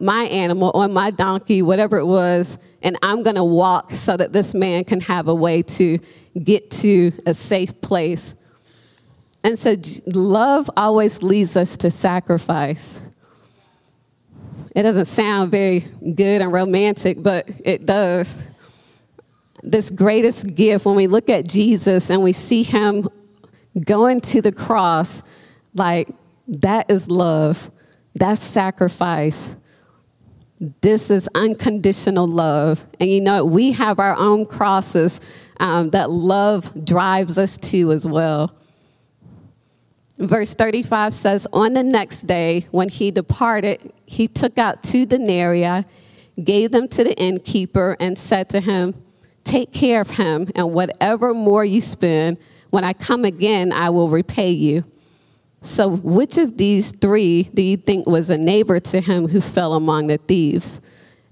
my 0.00 0.24
animal, 0.24 0.72
on 0.72 0.92
my 0.92 1.10
donkey, 1.12 1.62
whatever 1.62 1.96
it 1.96 2.06
was, 2.06 2.58
and 2.86 2.96
I'm 3.02 3.24
going 3.24 3.34
to 3.34 3.44
walk 3.44 3.90
so 3.90 4.16
that 4.16 4.32
this 4.32 4.54
man 4.54 4.84
can 4.84 5.00
have 5.00 5.26
a 5.26 5.34
way 5.34 5.60
to 5.62 5.98
get 6.40 6.70
to 6.70 7.10
a 7.26 7.34
safe 7.34 7.80
place. 7.80 8.36
And 9.42 9.58
so, 9.58 9.74
love 10.06 10.70
always 10.76 11.20
leads 11.20 11.56
us 11.56 11.76
to 11.78 11.90
sacrifice. 11.90 13.00
It 14.72 14.84
doesn't 14.84 15.06
sound 15.06 15.50
very 15.50 15.80
good 15.80 16.40
and 16.42 16.52
romantic, 16.52 17.20
but 17.20 17.48
it 17.64 17.86
does. 17.86 18.40
This 19.64 19.90
greatest 19.90 20.54
gift, 20.54 20.86
when 20.86 20.94
we 20.94 21.08
look 21.08 21.28
at 21.28 21.48
Jesus 21.48 22.08
and 22.08 22.22
we 22.22 22.32
see 22.32 22.62
him 22.62 23.08
going 23.84 24.20
to 24.20 24.40
the 24.40 24.52
cross, 24.52 25.24
like 25.74 26.08
that 26.46 26.88
is 26.88 27.10
love, 27.10 27.68
that's 28.14 28.40
sacrifice. 28.40 29.56
This 30.58 31.10
is 31.10 31.28
unconditional 31.34 32.26
love. 32.26 32.84
And 32.98 33.10
you 33.10 33.20
know, 33.20 33.44
we 33.44 33.72
have 33.72 33.98
our 33.98 34.16
own 34.16 34.46
crosses 34.46 35.20
um, 35.60 35.90
that 35.90 36.10
love 36.10 36.84
drives 36.84 37.38
us 37.38 37.56
to 37.58 37.92
as 37.92 38.06
well. 38.06 38.54
Verse 40.18 40.54
35 40.54 41.12
says, 41.12 41.46
On 41.52 41.74
the 41.74 41.82
next 41.82 42.22
day, 42.22 42.66
when 42.70 42.88
he 42.88 43.10
departed, 43.10 43.92
he 44.06 44.28
took 44.28 44.56
out 44.56 44.82
two 44.82 45.04
denarii, 45.04 45.84
gave 46.42 46.70
them 46.70 46.88
to 46.88 47.04
the 47.04 47.14
innkeeper, 47.18 47.96
and 48.00 48.18
said 48.18 48.48
to 48.50 48.60
him, 48.60 48.94
Take 49.44 49.72
care 49.72 50.00
of 50.00 50.10
him, 50.10 50.48
and 50.54 50.72
whatever 50.72 51.34
more 51.34 51.64
you 51.64 51.80
spend, 51.80 52.38
when 52.70 52.82
I 52.82 52.94
come 52.94 53.24
again, 53.24 53.72
I 53.72 53.90
will 53.90 54.08
repay 54.08 54.50
you. 54.50 54.84
So, 55.66 55.96
which 55.96 56.38
of 56.38 56.56
these 56.56 56.92
three 56.92 57.44
do 57.52 57.60
you 57.60 57.76
think 57.76 58.06
was 58.06 58.30
a 58.30 58.38
neighbor 58.38 58.78
to 58.78 59.00
him 59.00 59.26
who 59.26 59.40
fell 59.40 59.74
among 59.74 60.06
the 60.06 60.16
thieves? 60.16 60.80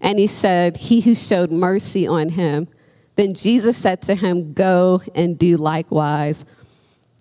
And 0.00 0.18
he 0.18 0.26
said, 0.26 0.76
He 0.76 1.00
who 1.00 1.14
showed 1.14 1.52
mercy 1.52 2.06
on 2.06 2.30
him. 2.30 2.66
Then 3.14 3.32
Jesus 3.32 3.76
said 3.76 4.02
to 4.02 4.16
him, 4.16 4.52
Go 4.52 5.00
and 5.14 5.38
do 5.38 5.56
likewise. 5.56 6.44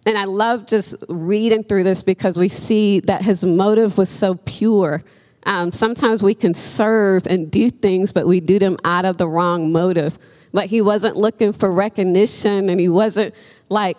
And 0.08 0.17
I 0.17 0.26
love 0.26 0.65
just 0.65 0.95
reading 1.08 1.63
through 1.63 1.84
this 1.84 2.02
because 2.02 2.38
we 2.38 2.49
see 2.49 2.99
that 3.02 3.21
his 3.21 3.45
motive 3.45 3.97
was 3.97 4.10
so 4.10 4.36
pure. 4.36 5.04
Um, 5.45 5.71
sometimes 5.71 6.23
we 6.23 6.34
can 6.34 6.54
serve 6.54 7.28
and 7.28 7.52
do 7.52 7.69
things, 7.69 8.12
but 8.12 8.26
we 8.26 8.39
do 8.39 8.58
them 8.58 8.78
out 8.84 9.06
of 9.06 9.17
the 9.17 9.28
wrong 9.28 9.71
motive. 9.71 10.17
But 10.52 10.65
he 10.65 10.82
wasn't 10.82 11.15
looking 11.15 11.54
for 11.54 11.71
recognition 11.71 12.69
and 12.69 12.80
he 12.80 12.89
wasn't 12.89 13.36
like, 13.69 13.97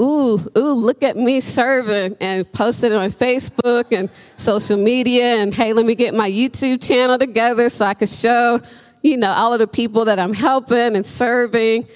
ooh, 0.00 0.38
ooh, 0.56 0.72
look 0.72 1.02
at 1.02 1.16
me 1.16 1.40
serving 1.40 2.16
and 2.20 2.50
post 2.52 2.82
it 2.84 2.92
on 2.92 3.10
Facebook 3.10 3.96
and 3.96 4.10
social 4.36 4.76
media 4.76 5.36
and 5.36 5.54
hey, 5.54 5.72
let 5.72 5.86
me 5.86 5.94
get 5.94 6.14
my 6.14 6.30
YouTube 6.30 6.86
channel 6.86 7.18
together 7.18 7.68
so 7.68 7.84
I 7.84 7.94
can 7.94 8.08
show, 8.08 8.60
you 9.02 9.16
know, 9.16 9.30
all 9.30 9.52
of 9.52 9.58
the 9.58 9.66
people 9.66 10.04
that 10.06 10.18
I'm 10.18 10.34
helping 10.34 10.96
and 10.96 11.06
serving 11.06 11.86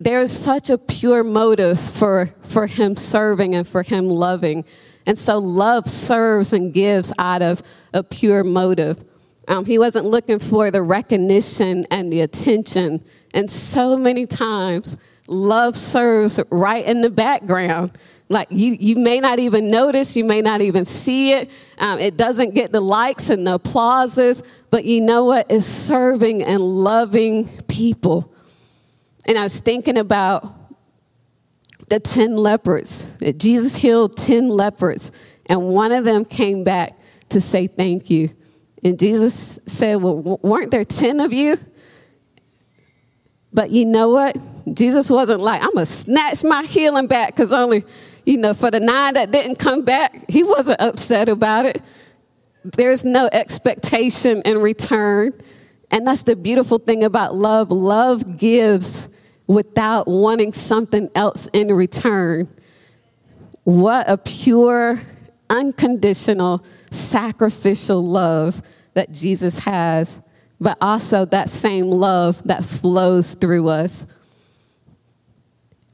there 0.00 0.20
is 0.20 0.36
such 0.36 0.70
a 0.70 0.78
pure 0.78 1.24
motive 1.24 1.78
for, 1.78 2.32
for 2.42 2.66
him 2.66 2.94
serving 2.96 3.54
and 3.54 3.66
for 3.66 3.82
him 3.82 4.08
loving. 4.08 4.64
And 5.06 5.18
so 5.18 5.38
love 5.38 5.88
serves 5.88 6.52
and 6.52 6.72
gives 6.72 7.12
out 7.18 7.42
of 7.42 7.62
a 7.92 8.02
pure 8.04 8.44
motive. 8.44 9.04
Um, 9.48 9.64
he 9.64 9.78
wasn't 9.78 10.06
looking 10.06 10.38
for 10.38 10.70
the 10.70 10.82
recognition 10.82 11.84
and 11.90 12.12
the 12.12 12.20
attention. 12.20 13.02
And 13.34 13.50
so 13.50 13.96
many 13.96 14.26
times, 14.26 14.96
love 15.28 15.76
serves 15.76 16.40
right 16.50 16.84
in 16.84 17.00
the 17.00 17.10
background. 17.10 17.92
Like 18.28 18.48
you, 18.50 18.76
you 18.78 18.96
may 18.96 19.20
not 19.20 19.38
even 19.38 19.70
notice, 19.70 20.16
you 20.16 20.24
may 20.24 20.42
not 20.42 20.60
even 20.60 20.84
see 20.84 21.32
it. 21.32 21.50
Um, 21.78 21.98
it 21.98 22.16
doesn't 22.16 22.54
get 22.54 22.72
the 22.72 22.80
likes 22.80 23.30
and 23.30 23.46
the 23.46 23.54
applauses, 23.54 24.42
but 24.70 24.84
you 24.84 25.00
know 25.00 25.24
what? 25.24 25.46
It's 25.50 25.66
serving 25.66 26.42
and 26.42 26.62
loving 26.62 27.48
people. 27.68 28.32
And 29.26 29.38
I 29.38 29.44
was 29.44 29.60
thinking 29.60 29.96
about 29.96 30.54
the 31.88 32.00
10 32.00 32.36
lepers. 32.36 33.10
Jesus 33.38 33.76
healed 33.76 34.16
10 34.16 34.48
lepers, 34.48 35.10
and 35.46 35.68
one 35.68 35.92
of 35.92 36.04
them 36.04 36.24
came 36.24 36.64
back 36.64 36.98
to 37.30 37.40
say 37.40 37.66
thank 37.66 38.10
you. 38.10 38.30
And 38.84 38.98
Jesus 38.98 39.58
said, 39.66 39.96
Well, 39.96 40.38
weren't 40.42 40.70
there 40.70 40.84
10 40.84 41.20
of 41.20 41.32
you? 41.32 41.56
But 43.52 43.70
you 43.70 43.86
know 43.86 44.10
what? 44.10 44.36
Jesus 44.74 45.10
wasn't 45.10 45.40
like, 45.40 45.62
I'm 45.62 45.72
going 45.72 45.84
to 45.84 45.86
snatch 45.86 46.44
my 46.44 46.64
healing 46.64 47.06
back 47.06 47.28
because 47.28 47.52
only, 47.52 47.84
you 48.24 48.36
know, 48.36 48.54
for 48.54 48.70
the 48.70 48.80
nine 48.80 49.14
that 49.14 49.30
didn't 49.30 49.56
come 49.56 49.84
back, 49.84 50.28
he 50.28 50.42
wasn't 50.42 50.80
upset 50.80 51.28
about 51.28 51.66
it. 51.66 51.82
There's 52.64 53.04
no 53.04 53.28
expectation 53.32 54.42
in 54.42 54.58
return. 54.58 55.32
And 55.90 56.06
that's 56.06 56.24
the 56.24 56.36
beautiful 56.36 56.78
thing 56.78 57.04
about 57.04 57.34
love. 57.34 57.70
Love 57.70 58.38
gives 58.38 59.08
without 59.46 60.06
wanting 60.06 60.52
something 60.52 61.10
else 61.14 61.48
in 61.52 61.72
return. 61.72 62.48
What 63.64 64.08
a 64.08 64.18
pure, 64.18 65.00
unconditional, 65.48 66.64
sacrificial 66.90 68.04
love 68.04 68.62
that 68.94 69.12
Jesus 69.12 69.60
has, 69.60 70.20
but 70.60 70.76
also 70.80 71.24
that 71.26 71.48
same 71.48 71.86
love 71.86 72.42
that 72.44 72.64
flows 72.64 73.34
through 73.34 73.68
us. 73.68 74.06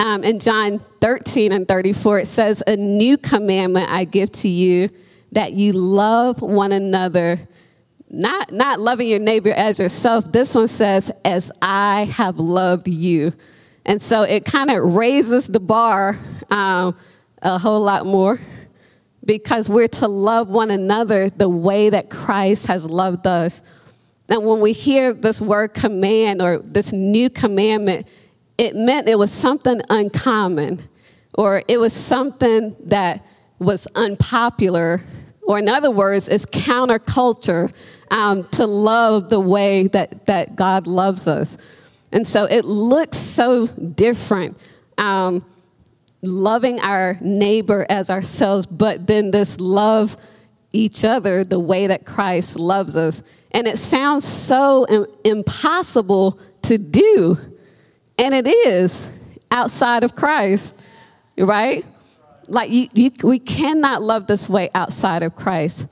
Um, 0.01 0.25
in 0.25 0.39
John 0.39 0.81
13 1.01 1.53
and 1.53 1.69
34, 1.69 2.21
it 2.21 2.27
says, 2.27 2.63
A 2.67 2.77
new 2.77 3.17
commandment 3.17 3.91
I 3.91 4.05
give 4.05 4.33
to 4.33 4.49
you 4.49 4.91
that 5.33 5.53
you 5.53 5.73
love 5.73 6.43
one 6.43 6.73
another 6.73 7.49
not, 8.15 8.53
not 8.53 8.81
loving 8.81 9.09
your 9.09 9.19
neighbor 9.19 9.51
as 9.51 9.79
yourself. 9.79 10.31
This 10.31 10.55
one 10.55 10.69
says, 10.69 11.11
as 11.25 11.51
I 11.61 12.05
have 12.05 12.39
loved 12.39 12.89
you. 12.89 13.33
And 13.85 14.01
so 14.01 14.23
it 14.23 14.45
kind 14.45 14.71
of 14.71 14.95
raises 14.95 15.47
the 15.47 15.61
bar 15.61 16.19
um, 16.51 16.97
a 17.43 17.59
whole 17.59 17.81
lot 17.81 18.07
more 18.07 18.41
because 19.25 19.69
we're 19.69 19.89
to 19.89 20.09
love 20.09 20.49
one 20.49 20.71
another 20.71 21.29
the 21.29 21.49
way 21.49 21.91
that 21.91 22.09
Christ 22.09 22.67
has 22.67 22.87
loved 22.87 23.27
us. 23.27 23.63
And 24.31 24.45
when 24.45 24.61
we 24.61 24.73
hear 24.73 25.13
this 25.13 25.41
word 25.41 25.75
command 25.75 26.41
or 26.41 26.59
this 26.59 26.93
new 26.93 27.29
commandment, 27.29 28.07
it 28.59 28.77
meant 28.77 29.09
it 29.09 29.19
was 29.19 29.33
something 29.33 29.81
uncommon 29.91 30.89
or 31.35 31.63
it 31.67 31.79
was 31.79 31.93
something 31.93 32.77
that 32.85 33.25
was 33.59 33.87
unpopular 33.95 35.03
or 35.45 35.59
in 35.59 35.69
other 35.69 35.91
words, 35.91 36.29
it's 36.29 36.47
counterculture 36.47 37.73
um, 38.11 38.45
to 38.53 38.67
love 38.67 39.29
the 39.29 39.41
way 39.41 39.89
that, 39.89 40.27
that 40.27 40.57
God 40.57 40.87
loves 40.87 41.29
us. 41.29 41.59
And 42.13 42.27
so 42.27 42.45
it 42.45 42.65
looks 42.65 43.19
so 43.19 43.67
different. 43.67 44.59
Um, 44.97 45.45
loving 46.23 46.81
our 46.81 47.19
neighbor 47.21 47.85
as 47.91 48.09
ourselves, 48.09 48.65
but 48.65 49.07
then 49.07 49.31
this 49.31 49.61
love 49.61 50.17
each 50.73 51.05
other 51.05 51.45
the 51.45 51.59
way 51.59 51.89
that 51.89 52.07
Christ 52.07 52.59
loves 52.59 52.97
us. 52.97 53.23
And 53.51 53.67
it 53.67 53.79
sounds 53.79 54.27
so 54.27 54.87
Im- 54.89 55.07
impossible 55.25 56.39
to 56.63 56.79
do. 56.79 57.39
And 58.19 58.35
it 58.35 58.47
is 58.47 59.09
outside 59.51 60.05
of 60.05 60.15
Christ, 60.15 60.77
right? 61.37 61.85
Like, 62.49 62.71
you, 62.71 62.89
you, 62.93 63.11
we 63.23 63.39
cannot 63.39 64.03
love 64.03 64.27
this 64.27 64.49
way 64.49 64.71
outside 64.75 65.23
of 65.23 65.35
Christ. 65.35 65.87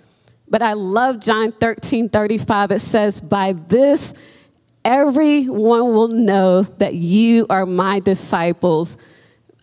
But 0.49 0.63
I 0.63 0.75
love 0.75 1.21
John 1.21 1.53
13 1.53 2.11
35. 2.11 2.73
It 2.73 2.79
says, 2.81 3.21
By 3.21 3.53
this 3.53 4.13
everyone 4.85 5.95
will 5.95 6.09
know 6.09 6.63
that 6.63 6.95
you 6.95 7.47
are 7.49 7.67
my 7.67 8.01
disciples 8.01 8.97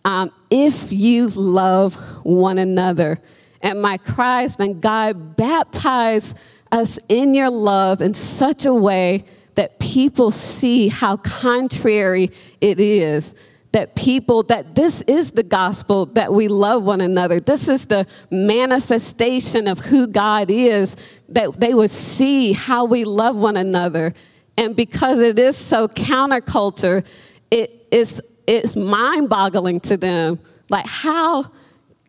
um, 0.04 0.32
if 0.50 0.92
you 0.92 1.28
love 1.28 1.94
one 2.24 2.58
another. 2.58 3.20
And 3.62 3.82
my 3.82 3.98
has 4.16 4.56
been, 4.56 4.80
God, 4.80 5.36
baptize 5.36 6.34
us 6.72 6.98
in 7.08 7.34
your 7.34 7.50
love 7.50 8.00
in 8.00 8.14
such 8.14 8.64
a 8.64 8.72
way 8.72 9.24
that 9.60 9.78
people 9.78 10.30
see 10.30 10.88
how 10.88 11.18
contrary 11.18 12.30
it 12.62 12.80
is 12.80 13.34
that 13.72 13.94
people 13.94 14.42
that 14.44 14.74
this 14.74 15.02
is 15.02 15.32
the 15.32 15.42
gospel 15.42 16.06
that 16.06 16.32
we 16.32 16.48
love 16.48 16.82
one 16.82 17.02
another. 17.02 17.40
This 17.40 17.68
is 17.68 17.84
the 17.84 18.06
manifestation 18.30 19.68
of 19.68 19.80
who 19.80 20.06
god 20.06 20.50
is 20.50 20.96
that 21.28 21.60
they 21.60 21.74
would 21.74 21.90
see 21.90 22.54
how 22.54 22.86
we 22.86 23.04
love 23.04 23.36
one 23.36 23.58
another. 23.58 24.14
And 24.56 24.74
because 24.74 25.20
it 25.20 25.38
is 25.38 25.58
so 25.58 25.88
counterculture 25.88 27.06
it 27.50 27.86
is 27.90 28.22
it's 28.46 28.76
mind-boggling 28.76 29.80
to 29.80 29.98
them. 29.98 30.38
Like 30.70 30.86
how 30.86 31.52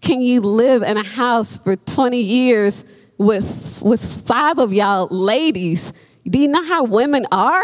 can 0.01 0.21
you 0.21 0.39
live 0.39 0.83
in 0.83 0.95
a 0.95 1.03
house 1.03 1.57
for 1.57 1.75
20 1.75 2.17
years 2.17 2.85
with 3.17 3.81
with 3.83 4.25
five 4.25 4.57
of 4.57 4.71
y'all 4.71 5.09
ladies 5.09 5.91
do 6.27 6.39
you 6.39 6.47
know 6.47 6.63
how 6.63 6.83
women 6.83 7.25
are 7.31 7.63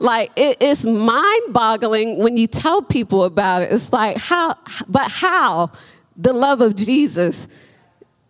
like 0.00 0.30
it, 0.36 0.58
it's 0.60 0.84
mind-boggling 0.84 2.18
when 2.18 2.36
you 2.36 2.46
tell 2.46 2.82
people 2.82 3.24
about 3.24 3.62
it. 3.62 3.72
It's 3.72 3.92
like 3.92 4.16
how, 4.16 4.56
but 4.86 5.10
how? 5.10 5.72
The 6.16 6.32
love 6.32 6.60
of 6.60 6.74
Jesus, 6.76 7.48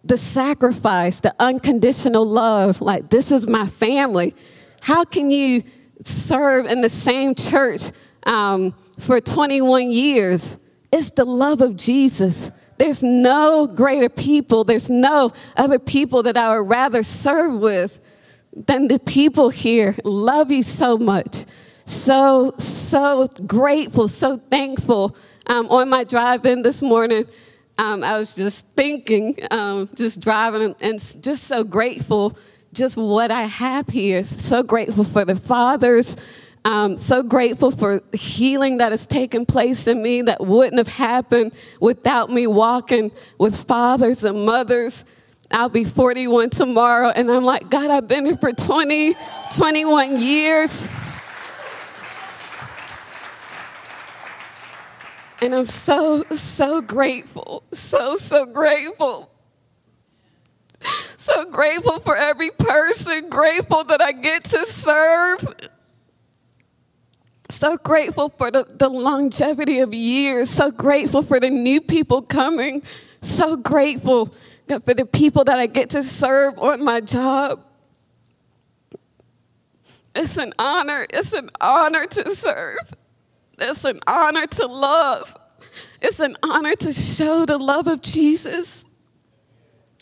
the 0.04 0.16
sacrifice, 0.16 1.20
the 1.20 1.34
unconditional 1.38 2.24
love. 2.24 2.80
Like 2.80 3.10
this 3.10 3.30
is 3.30 3.46
my 3.46 3.66
family. 3.66 4.34
How 4.80 5.04
can 5.04 5.30
you 5.30 5.62
serve 6.02 6.66
in 6.66 6.80
the 6.80 6.88
same 6.88 7.34
church 7.34 7.90
um, 8.24 8.74
for 8.98 9.20
21 9.20 9.90
years? 9.90 10.56
It's 10.90 11.10
the 11.10 11.24
love 11.24 11.60
of 11.60 11.76
Jesus. 11.76 12.50
There's 12.78 13.02
no 13.02 13.66
greater 13.66 14.08
people. 14.08 14.64
There's 14.64 14.88
no 14.88 15.32
other 15.56 15.78
people 15.78 16.22
that 16.22 16.36
I 16.36 16.56
would 16.56 16.68
rather 16.68 17.02
serve 17.02 17.60
with 17.60 18.00
than 18.66 18.88
the 18.88 18.98
people 18.98 19.50
here 19.50 19.96
love 20.04 20.50
you 20.50 20.62
so 20.62 20.98
much. 20.98 21.44
So, 21.84 22.54
so 22.58 23.28
grateful, 23.46 24.08
so 24.08 24.36
thankful. 24.36 25.16
Um, 25.46 25.68
on 25.70 25.88
my 25.88 26.04
drive 26.04 26.44
in 26.44 26.62
this 26.62 26.82
morning, 26.82 27.26
um, 27.78 28.04
I 28.04 28.18
was 28.18 28.34
just 28.34 28.66
thinking, 28.76 29.38
um, 29.50 29.88
just 29.94 30.20
driving, 30.20 30.74
and 30.80 30.98
just 30.98 31.44
so 31.44 31.64
grateful 31.64 32.36
just 32.74 32.98
what 32.98 33.30
I 33.30 33.42
have 33.42 33.88
here. 33.88 34.22
So 34.22 34.62
grateful 34.62 35.02
for 35.02 35.24
the 35.24 35.34
fathers 35.34 36.16
I'm 36.64 36.96
so 36.96 37.22
grateful 37.22 37.70
for 37.70 38.02
healing 38.12 38.78
that 38.78 38.92
has 38.92 39.06
taken 39.06 39.46
place 39.46 39.86
in 39.86 40.02
me 40.02 40.22
that 40.22 40.44
wouldn't 40.44 40.76
have 40.78 40.88
happened 40.88 41.54
without 41.80 42.30
me 42.30 42.46
walking 42.46 43.10
with 43.38 43.64
fathers 43.64 44.24
and 44.24 44.44
mothers. 44.44 45.04
I'll 45.50 45.70
be 45.70 45.84
41 45.84 46.50
tomorrow, 46.50 47.08
and 47.08 47.30
I'm 47.30 47.44
like, 47.44 47.70
God, 47.70 47.90
I've 47.90 48.06
been 48.06 48.26
here 48.26 48.36
for 48.36 48.52
20, 48.52 49.14
21 49.56 50.20
years. 50.20 50.86
And 55.40 55.54
I'm 55.54 55.66
so, 55.66 56.24
so 56.30 56.82
grateful, 56.82 57.62
so, 57.72 58.16
so 58.16 58.44
grateful. 58.44 59.30
So 60.80 61.44
grateful 61.46 62.00
for 62.00 62.16
every 62.16 62.50
person, 62.50 63.28
grateful 63.28 63.84
that 63.84 64.02
I 64.02 64.12
get 64.12 64.44
to 64.46 64.64
serve. 64.66 65.46
So 67.48 67.76
grateful 67.78 68.28
for 68.28 68.50
the, 68.50 68.64
the 68.64 68.88
longevity 68.88 69.78
of 69.78 69.94
years, 69.94 70.50
so 70.50 70.70
grateful 70.70 71.22
for 71.22 71.40
the 71.40 71.50
new 71.50 71.80
people 71.80 72.20
coming, 72.22 72.82
so 73.20 73.56
grateful 73.56 74.34
for 74.68 74.94
the 74.94 75.06
people 75.06 75.44
that 75.44 75.58
I 75.58 75.66
get 75.66 75.90
to 75.90 76.02
serve 76.02 76.58
on 76.58 76.84
my 76.84 77.00
job. 77.00 77.64
It's 80.14 80.36
an 80.36 80.52
honor, 80.58 81.06
it's 81.10 81.32
an 81.32 81.50
honor 81.60 82.06
to 82.06 82.30
serve. 82.30 82.94
It's 83.58 83.84
an 83.84 84.00
honor 84.06 84.46
to 84.46 84.66
love. 84.66 85.36
It's 86.00 86.20
an 86.20 86.36
honor 86.42 86.74
to 86.76 86.92
show 86.92 87.44
the 87.44 87.58
love 87.58 87.86
of 87.88 88.02
Jesus. 88.02 88.84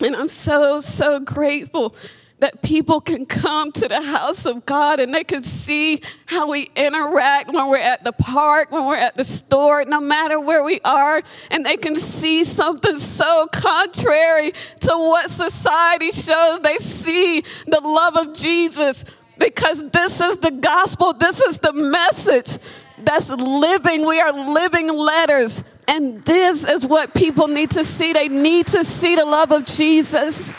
And 0.01 0.15
I'm 0.15 0.29
so, 0.29 0.81
so 0.81 1.21
grateful 1.21 1.95
that 2.39 2.63
people 2.63 3.01
can 3.01 3.25
come 3.25 3.73
to 3.73 3.89
the 3.89 4.03
house 4.03 4.45
of 4.45 4.67
God 4.67 5.01
and 5.01 5.15
they 5.15 5.25
can 5.25 5.43
see 5.43 6.03
how 6.27 6.51
we 6.51 6.69
interact 6.77 7.53
when 7.53 7.69
we're 7.69 7.79
at 7.79 8.05
the 8.05 8.13
park, 8.13 8.71
when 8.71 8.85
we're 8.85 8.97
at 8.97 9.15
the 9.15 9.25
store, 9.25 9.85
no 9.87 10.01
matter 10.01 10.39
where 10.39 10.63
we 10.63 10.81
are, 10.85 11.23
and 11.51 11.65
they 11.65 11.79
can 11.79 11.95
see 11.95 12.45
something 12.45 12.99
so 12.99 13.47
contrary 13.53 14.53
to 14.81 14.91
what 14.91 15.31
society 15.31 16.11
shows. 16.11 16.61
They 16.61 16.77
see 16.77 17.41
the 17.67 17.81
love 17.81 18.17
of 18.17 18.35
Jesus 18.35 19.05
because 19.39 19.89
this 19.91 20.21
is 20.21 20.39
the 20.39 20.51
gospel, 20.51 21.15
this 21.15 21.41
is 21.41 21.59
the 21.59 21.73
message 21.73 22.59
that's 22.99 23.31
living. 23.31 24.07
We 24.07 24.21
are 24.21 24.33
living 24.33 24.89
letters. 24.89 25.63
And 25.89 26.25
this 26.25 26.65
is 26.65 26.87
what 26.87 27.15
people 27.15 27.47
need 27.47 27.71
to 27.73 27.85
see. 27.85 28.13
They 28.13 28.29
need 28.29 28.67
to 28.69 28.83
see 28.83 29.15
the 29.15 29.25
love 29.25 29.53
of 29.53 29.67
Jesus. 29.67 30.53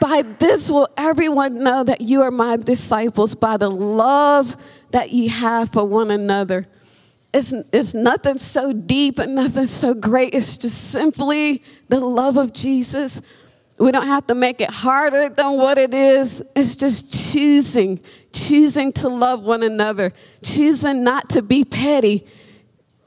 By 0.00 0.22
this 0.22 0.70
will 0.70 0.88
everyone 0.96 1.62
know 1.62 1.82
that 1.84 2.00
you 2.00 2.22
are 2.22 2.30
my 2.30 2.56
disciples, 2.56 3.34
by 3.34 3.56
the 3.56 3.70
love 3.70 4.56
that 4.90 5.10
you 5.10 5.28
have 5.28 5.70
for 5.70 5.84
one 5.84 6.10
another. 6.10 6.66
It's, 7.34 7.52
it's 7.72 7.94
nothing 7.94 8.38
so 8.38 8.72
deep 8.72 9.18
and 9.18 9.34
nothing 9.34 9.66
so 9.66 9.94
great. 9.94 10.34
It's 10.34 10.56
just 10.56 10.90
simply 10.90 11.62
the 11.88 12.00
love 12.00 12.38
of 12.38 12.52
Jesus. 12.52 13.20
We 13.78 13.92
don't 13.92 14.06
have 14.06 14.26
to 14.28 14.34
make 14.34 14.60
it 14.60 14.70
harder 14.70 15.28
than 15.28 15.58
what 15.58 15.78
it 15.78 15.92
is. 15.92 16.42
It's 16.56 16.74
just 16.74 17.32
choosing, 17.32 18.00
choosing 18.32 18.92
to 18.94 19.08
love 19.08 19.42
one 19.42 19.62
another, 19.62 20.12
choosing 20.42 21.04
not 21.04 21.30
to 21.30 21.42
be 21.42 21.64
petty. 21.64 22.26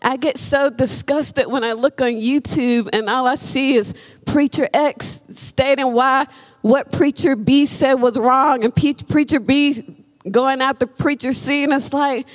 I 0.04 0.18
get 0.18 0.38
so 0.38 0.70
disgusted 0.70 1.48
when 1.48 1.64
I 1.64 1.74
look 1.74 2.02
on 2.02 2.14
YouTube 2.14 2.90
and 2.94 3.10
all 3.10 3.28
I 3.28 3.36
see 3.36 3.76
is 3.76 3.94
Preacher 4.26 4.68
X 4.74 5.22
stating 5.30 5.94
why 5.94 6.28
what 6.62 6.92
Preacher 6.92 7.36
B 7.36 7.66
said 7.66 7.96
was 7.96 8.18
wrong 8.18 8.64
and 8.64 8.76
Preacher 8.76 9.40
B 9.40 9.82
going 10.30 10.62
after 10.62 10.86
Preacher 10.86 11.34
C. 11.34 11.64
And 11.64 11.74
it's 11.74 11.92
like, 11.94 12.28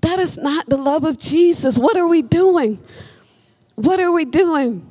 that 0.00 0.18
is 0.18 0.36
not 0.36 0.68
the 0.68 0.76
love 0.76 1.04
of 1.04 1.18
Jesus. 1.18 1.78
What 1.78 1.96
are 1.96 2.06
we 2.06 2.22
doing? 2.22 2.78
What 3.74 4.00
are 4.00 4.12
we 4.12 4.24
doing? 4.24 4.90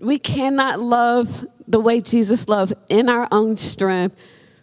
We 0.00 0.18
cannot 0.18 0.80
love 0.80 1.46
the 1.68 1.78
way 1.78 2.00
Jesus 2.00 2.48
loved 2.48 2.74
in 2.88 3.08
our 3.08 3.28
own 3.30 3.56
strength, 3.56 4.16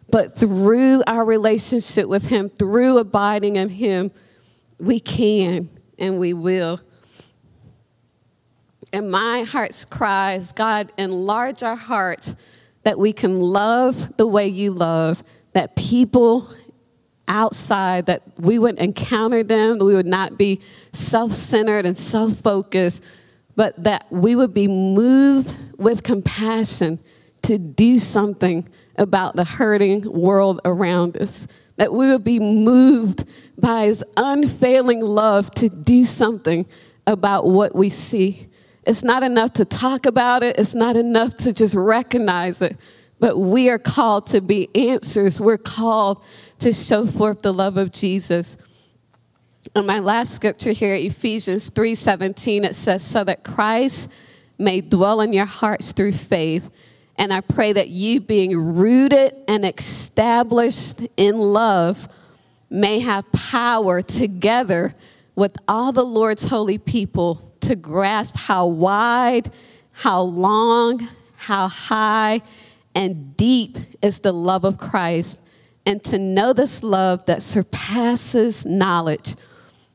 but 0.09 0.37
through 0.37 1.03
our 1.07 1.23
relationship 1.23 2.07
with 2.07 2.27
Him, 2.27 2.49
through 2.49 2.97
abiding 2.97 3.55
in 3.55 3.69
Him, 3.69 4.11
we 4.79 4.99
can 4.99 5.69
and 5.97 6.19
we 6.19 6.33
will. 6.33 6.81
And 8.91 9.11
my 9.11 9.43
heart's 9.43 9.85
cry 9.85 10.33
is 10.33 10.51
God, 10.51 10.91
enlarge 10.97 11.63
our 11.63 11.75
hearts 11.75 12.35
that 12.83 12.97
we 12.97 13.13
can 13.13 13.39
love 13.39 14.17
the 14.17 14.25
way 14.25 14.47
you 14.47 14.71
love, 14.71 15.23
that 15.53 15.75
people 15.75 16.47
outside, 17.27 18.07
that 18.07 18.23
we 18.37 18.57
would 18.57 18.79
encounter 18.79 19.43
them, 19.43 19.77
we 19.77 19.93
would 19.93 20.07
not 20.07 20.37
be 20.37 20.59
self 20.91 21.31
centered 21.31 21.85
and 21.85 21.97
self 21.97 22.33
focused, 22.33 23.03
but 23.55 23.81
that 23.83 24.07
we 24.09 24.35
would 24.35 24.53
be 24.53 24.67
moved 24.67 25.55
with 25.77 26.03
compassion 26.03 26.99
to 27.43 27.57
do 27.57 27.99
something 27.99 28.67
about 28.97 29.35
the 29.35 29.45
hurting 29.45 30.11
world 30.11 30.59
around 30.65 31.15
us. 31.17 31.47
That 31.77 31.93
we 31.93 32.07
would 32.07 32.23
be 32.23 32.39
moved 32.39 33.23
by 33.57 33.85
his 33.85 34.03
unfailing 34.17 35.01
love 35.01 35.51
to 35.51 35.69
do 35.69 36.03
something 36.03 36.65
about 37.07 37.47
what 37.47 37.73
we 37.73 37.89
see. 37.89 38.48
It's 38.85 39.03
not 39.03 39.23
enough 39.23 39.53
to 39.53 39.65
talk 39.65 40.05
about 40.05 40.43
it, 40.43 40.57
it's 40.57 40.73
not 40.73 40.95
enough 40.95 41.37
to 41.37 41.53
just 41.53 41.75
recognize 41.75 42.61
it, 42.61 42.77
but 43.19 43.37
we 43.37 43.69
are 43.69 43.79
called 43.79 44.27
to 44.27 44.41
be 44.41 44.69
answers. 44.73 45.41
We're 45.41 45.57
called 45.57 46.21
to 46.59 46.73
show 46.73 47.05
forth 47.05 47.41
the 47.41 47.53
love 47.53 47.77
of 47.77 47.91
Jesus. 47.91 48.57
And 49.75 49.85
my 49.85 49.99
last 49.99 50.33
scripture 50.33 50.71
here, 50.71 50.95
Ephesians 50.95 51.69
3:17, 51.69 52.63
it 52.63 52.75
says, 52.75 53.03
"So 53.03 53.23
that 53.25 53.43
Christ 53.43 54.09
may 54.57 54.81
dwell 54.81 55.21
in 55.21 55.33
your 55.33 55.45
hearts 55.45 55.91
through 55.91 56.13
faith." 56.13 56.69
And 57.17 57.33
I 57.33 57.41
pray 57.41 57.73
that 57.73 57.89
you, 57.89 58.21
being 58.21 58.55
rooted 58.55 59.33
and 59.47 59.65
established 59.65 61.01
in 61.17 61.37
love, 61.37 62.07
may 62.69 62.99
have 62.99 63.29
power 63.33 64.01
together 64.01 64.95
with 65.39 65.55
all 65.69 65.93
the 65.93 66.03
Lord's 66.03 66.43
holy 66.43 66.77
people 66.77 67.35
to 67.61 67.73
grasp 67.73 68.35
how 68.35 68.67
wide, 68.67 69.49
how 69.93 70.21
long, 70.21 71.07
how 71.37 71.69
high, 71.69 72.41
and 72.93 73.37
deep 73.37 73.77
is 74.01 74.19
the 74.19 74.33
love 74.33 74.65
of 74.65 74.77
Christ, 74.77 75.39
and 75.85 76.03
to 76.03 76.19
know 76.19 76.51
this 76.51 76.83
love 76.83 77.25
that 77.27 77.41
surpasses 77.41 78.65
knowledge 78.65 79.35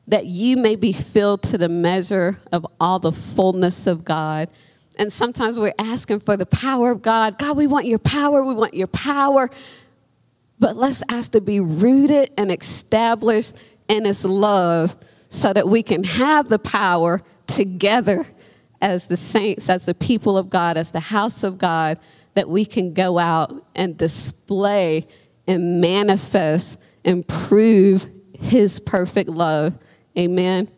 that 0.07 0.25
you 0.25 0.57
may 0.57 0.75
be 0.75 0.91
filled 0.91 1.43
to 1.43 1.59
the 1.59 1.69
measure 1.69 2.39
of 2.51 2.65
all 2.79 2.97
the 2.97 3.11
fullness 3.11 3.85
of 3.85 4.03
God. 4.03 4.49
And 4.97 5.13
sometimes 5.13 5.59
we're 5.59 5.73
asking 5.77 6.21
for 6.21 6.35
the 6.35 6.47
power 6.47 6.89
of 6.89 7.03
God. 7.03 7.37
God, 7.37 7.55
we 7.55 7.67
want 7.67 7.85
your 7.85 7.99
power. 7.99 8.43
We 8.43 8.55
want 8.55 8.73
your 8.73 8.87
power. 8.87 9.51
But 10.57 10.75
let's 10.75 11.03
ask 11.07 11.33
to 11.33 11.41
be 11.41 11.59
rooted 11.59 12.31
and 12.35 12.51
established 12.51 13.57
in 13.87 14.05
His 14.05 14.25
love 14.25 14.97
so 15.35 15.53
that 15.53 15.67
we 15.67 15.83
can 15.83 16.03
have 16.03 16.49
the 16.49 16.59
power 16.59 17.21
together 17.47 18.25
as 18.81 19.07
the 19.07 19.17
saints, 19.17 19.69
as 19.69 19.85
the 19.85 19.93
people 19.93 20.37
of 20.37 20.49
God, 20.49 20.77
as 20.77 20.91
the 20.91 20.99
house 20.99 21.43
of 21.43 21.57
God, 21.57 21.99
that 22.33 22.49
we 22.49 22.65
can 22.65 22.93
go 22.93 23.17
out 23.17 23.65
and 23.75 23.97
display 23.97 25.07
and 25.47 25.79
manifest 25.81 26.79
and 27.03 27.27
prove 27.27 28.07
His 28.33 28.79
perfect 28.79 29.29
love 29.29 29.77
Amen. 30.17 30.69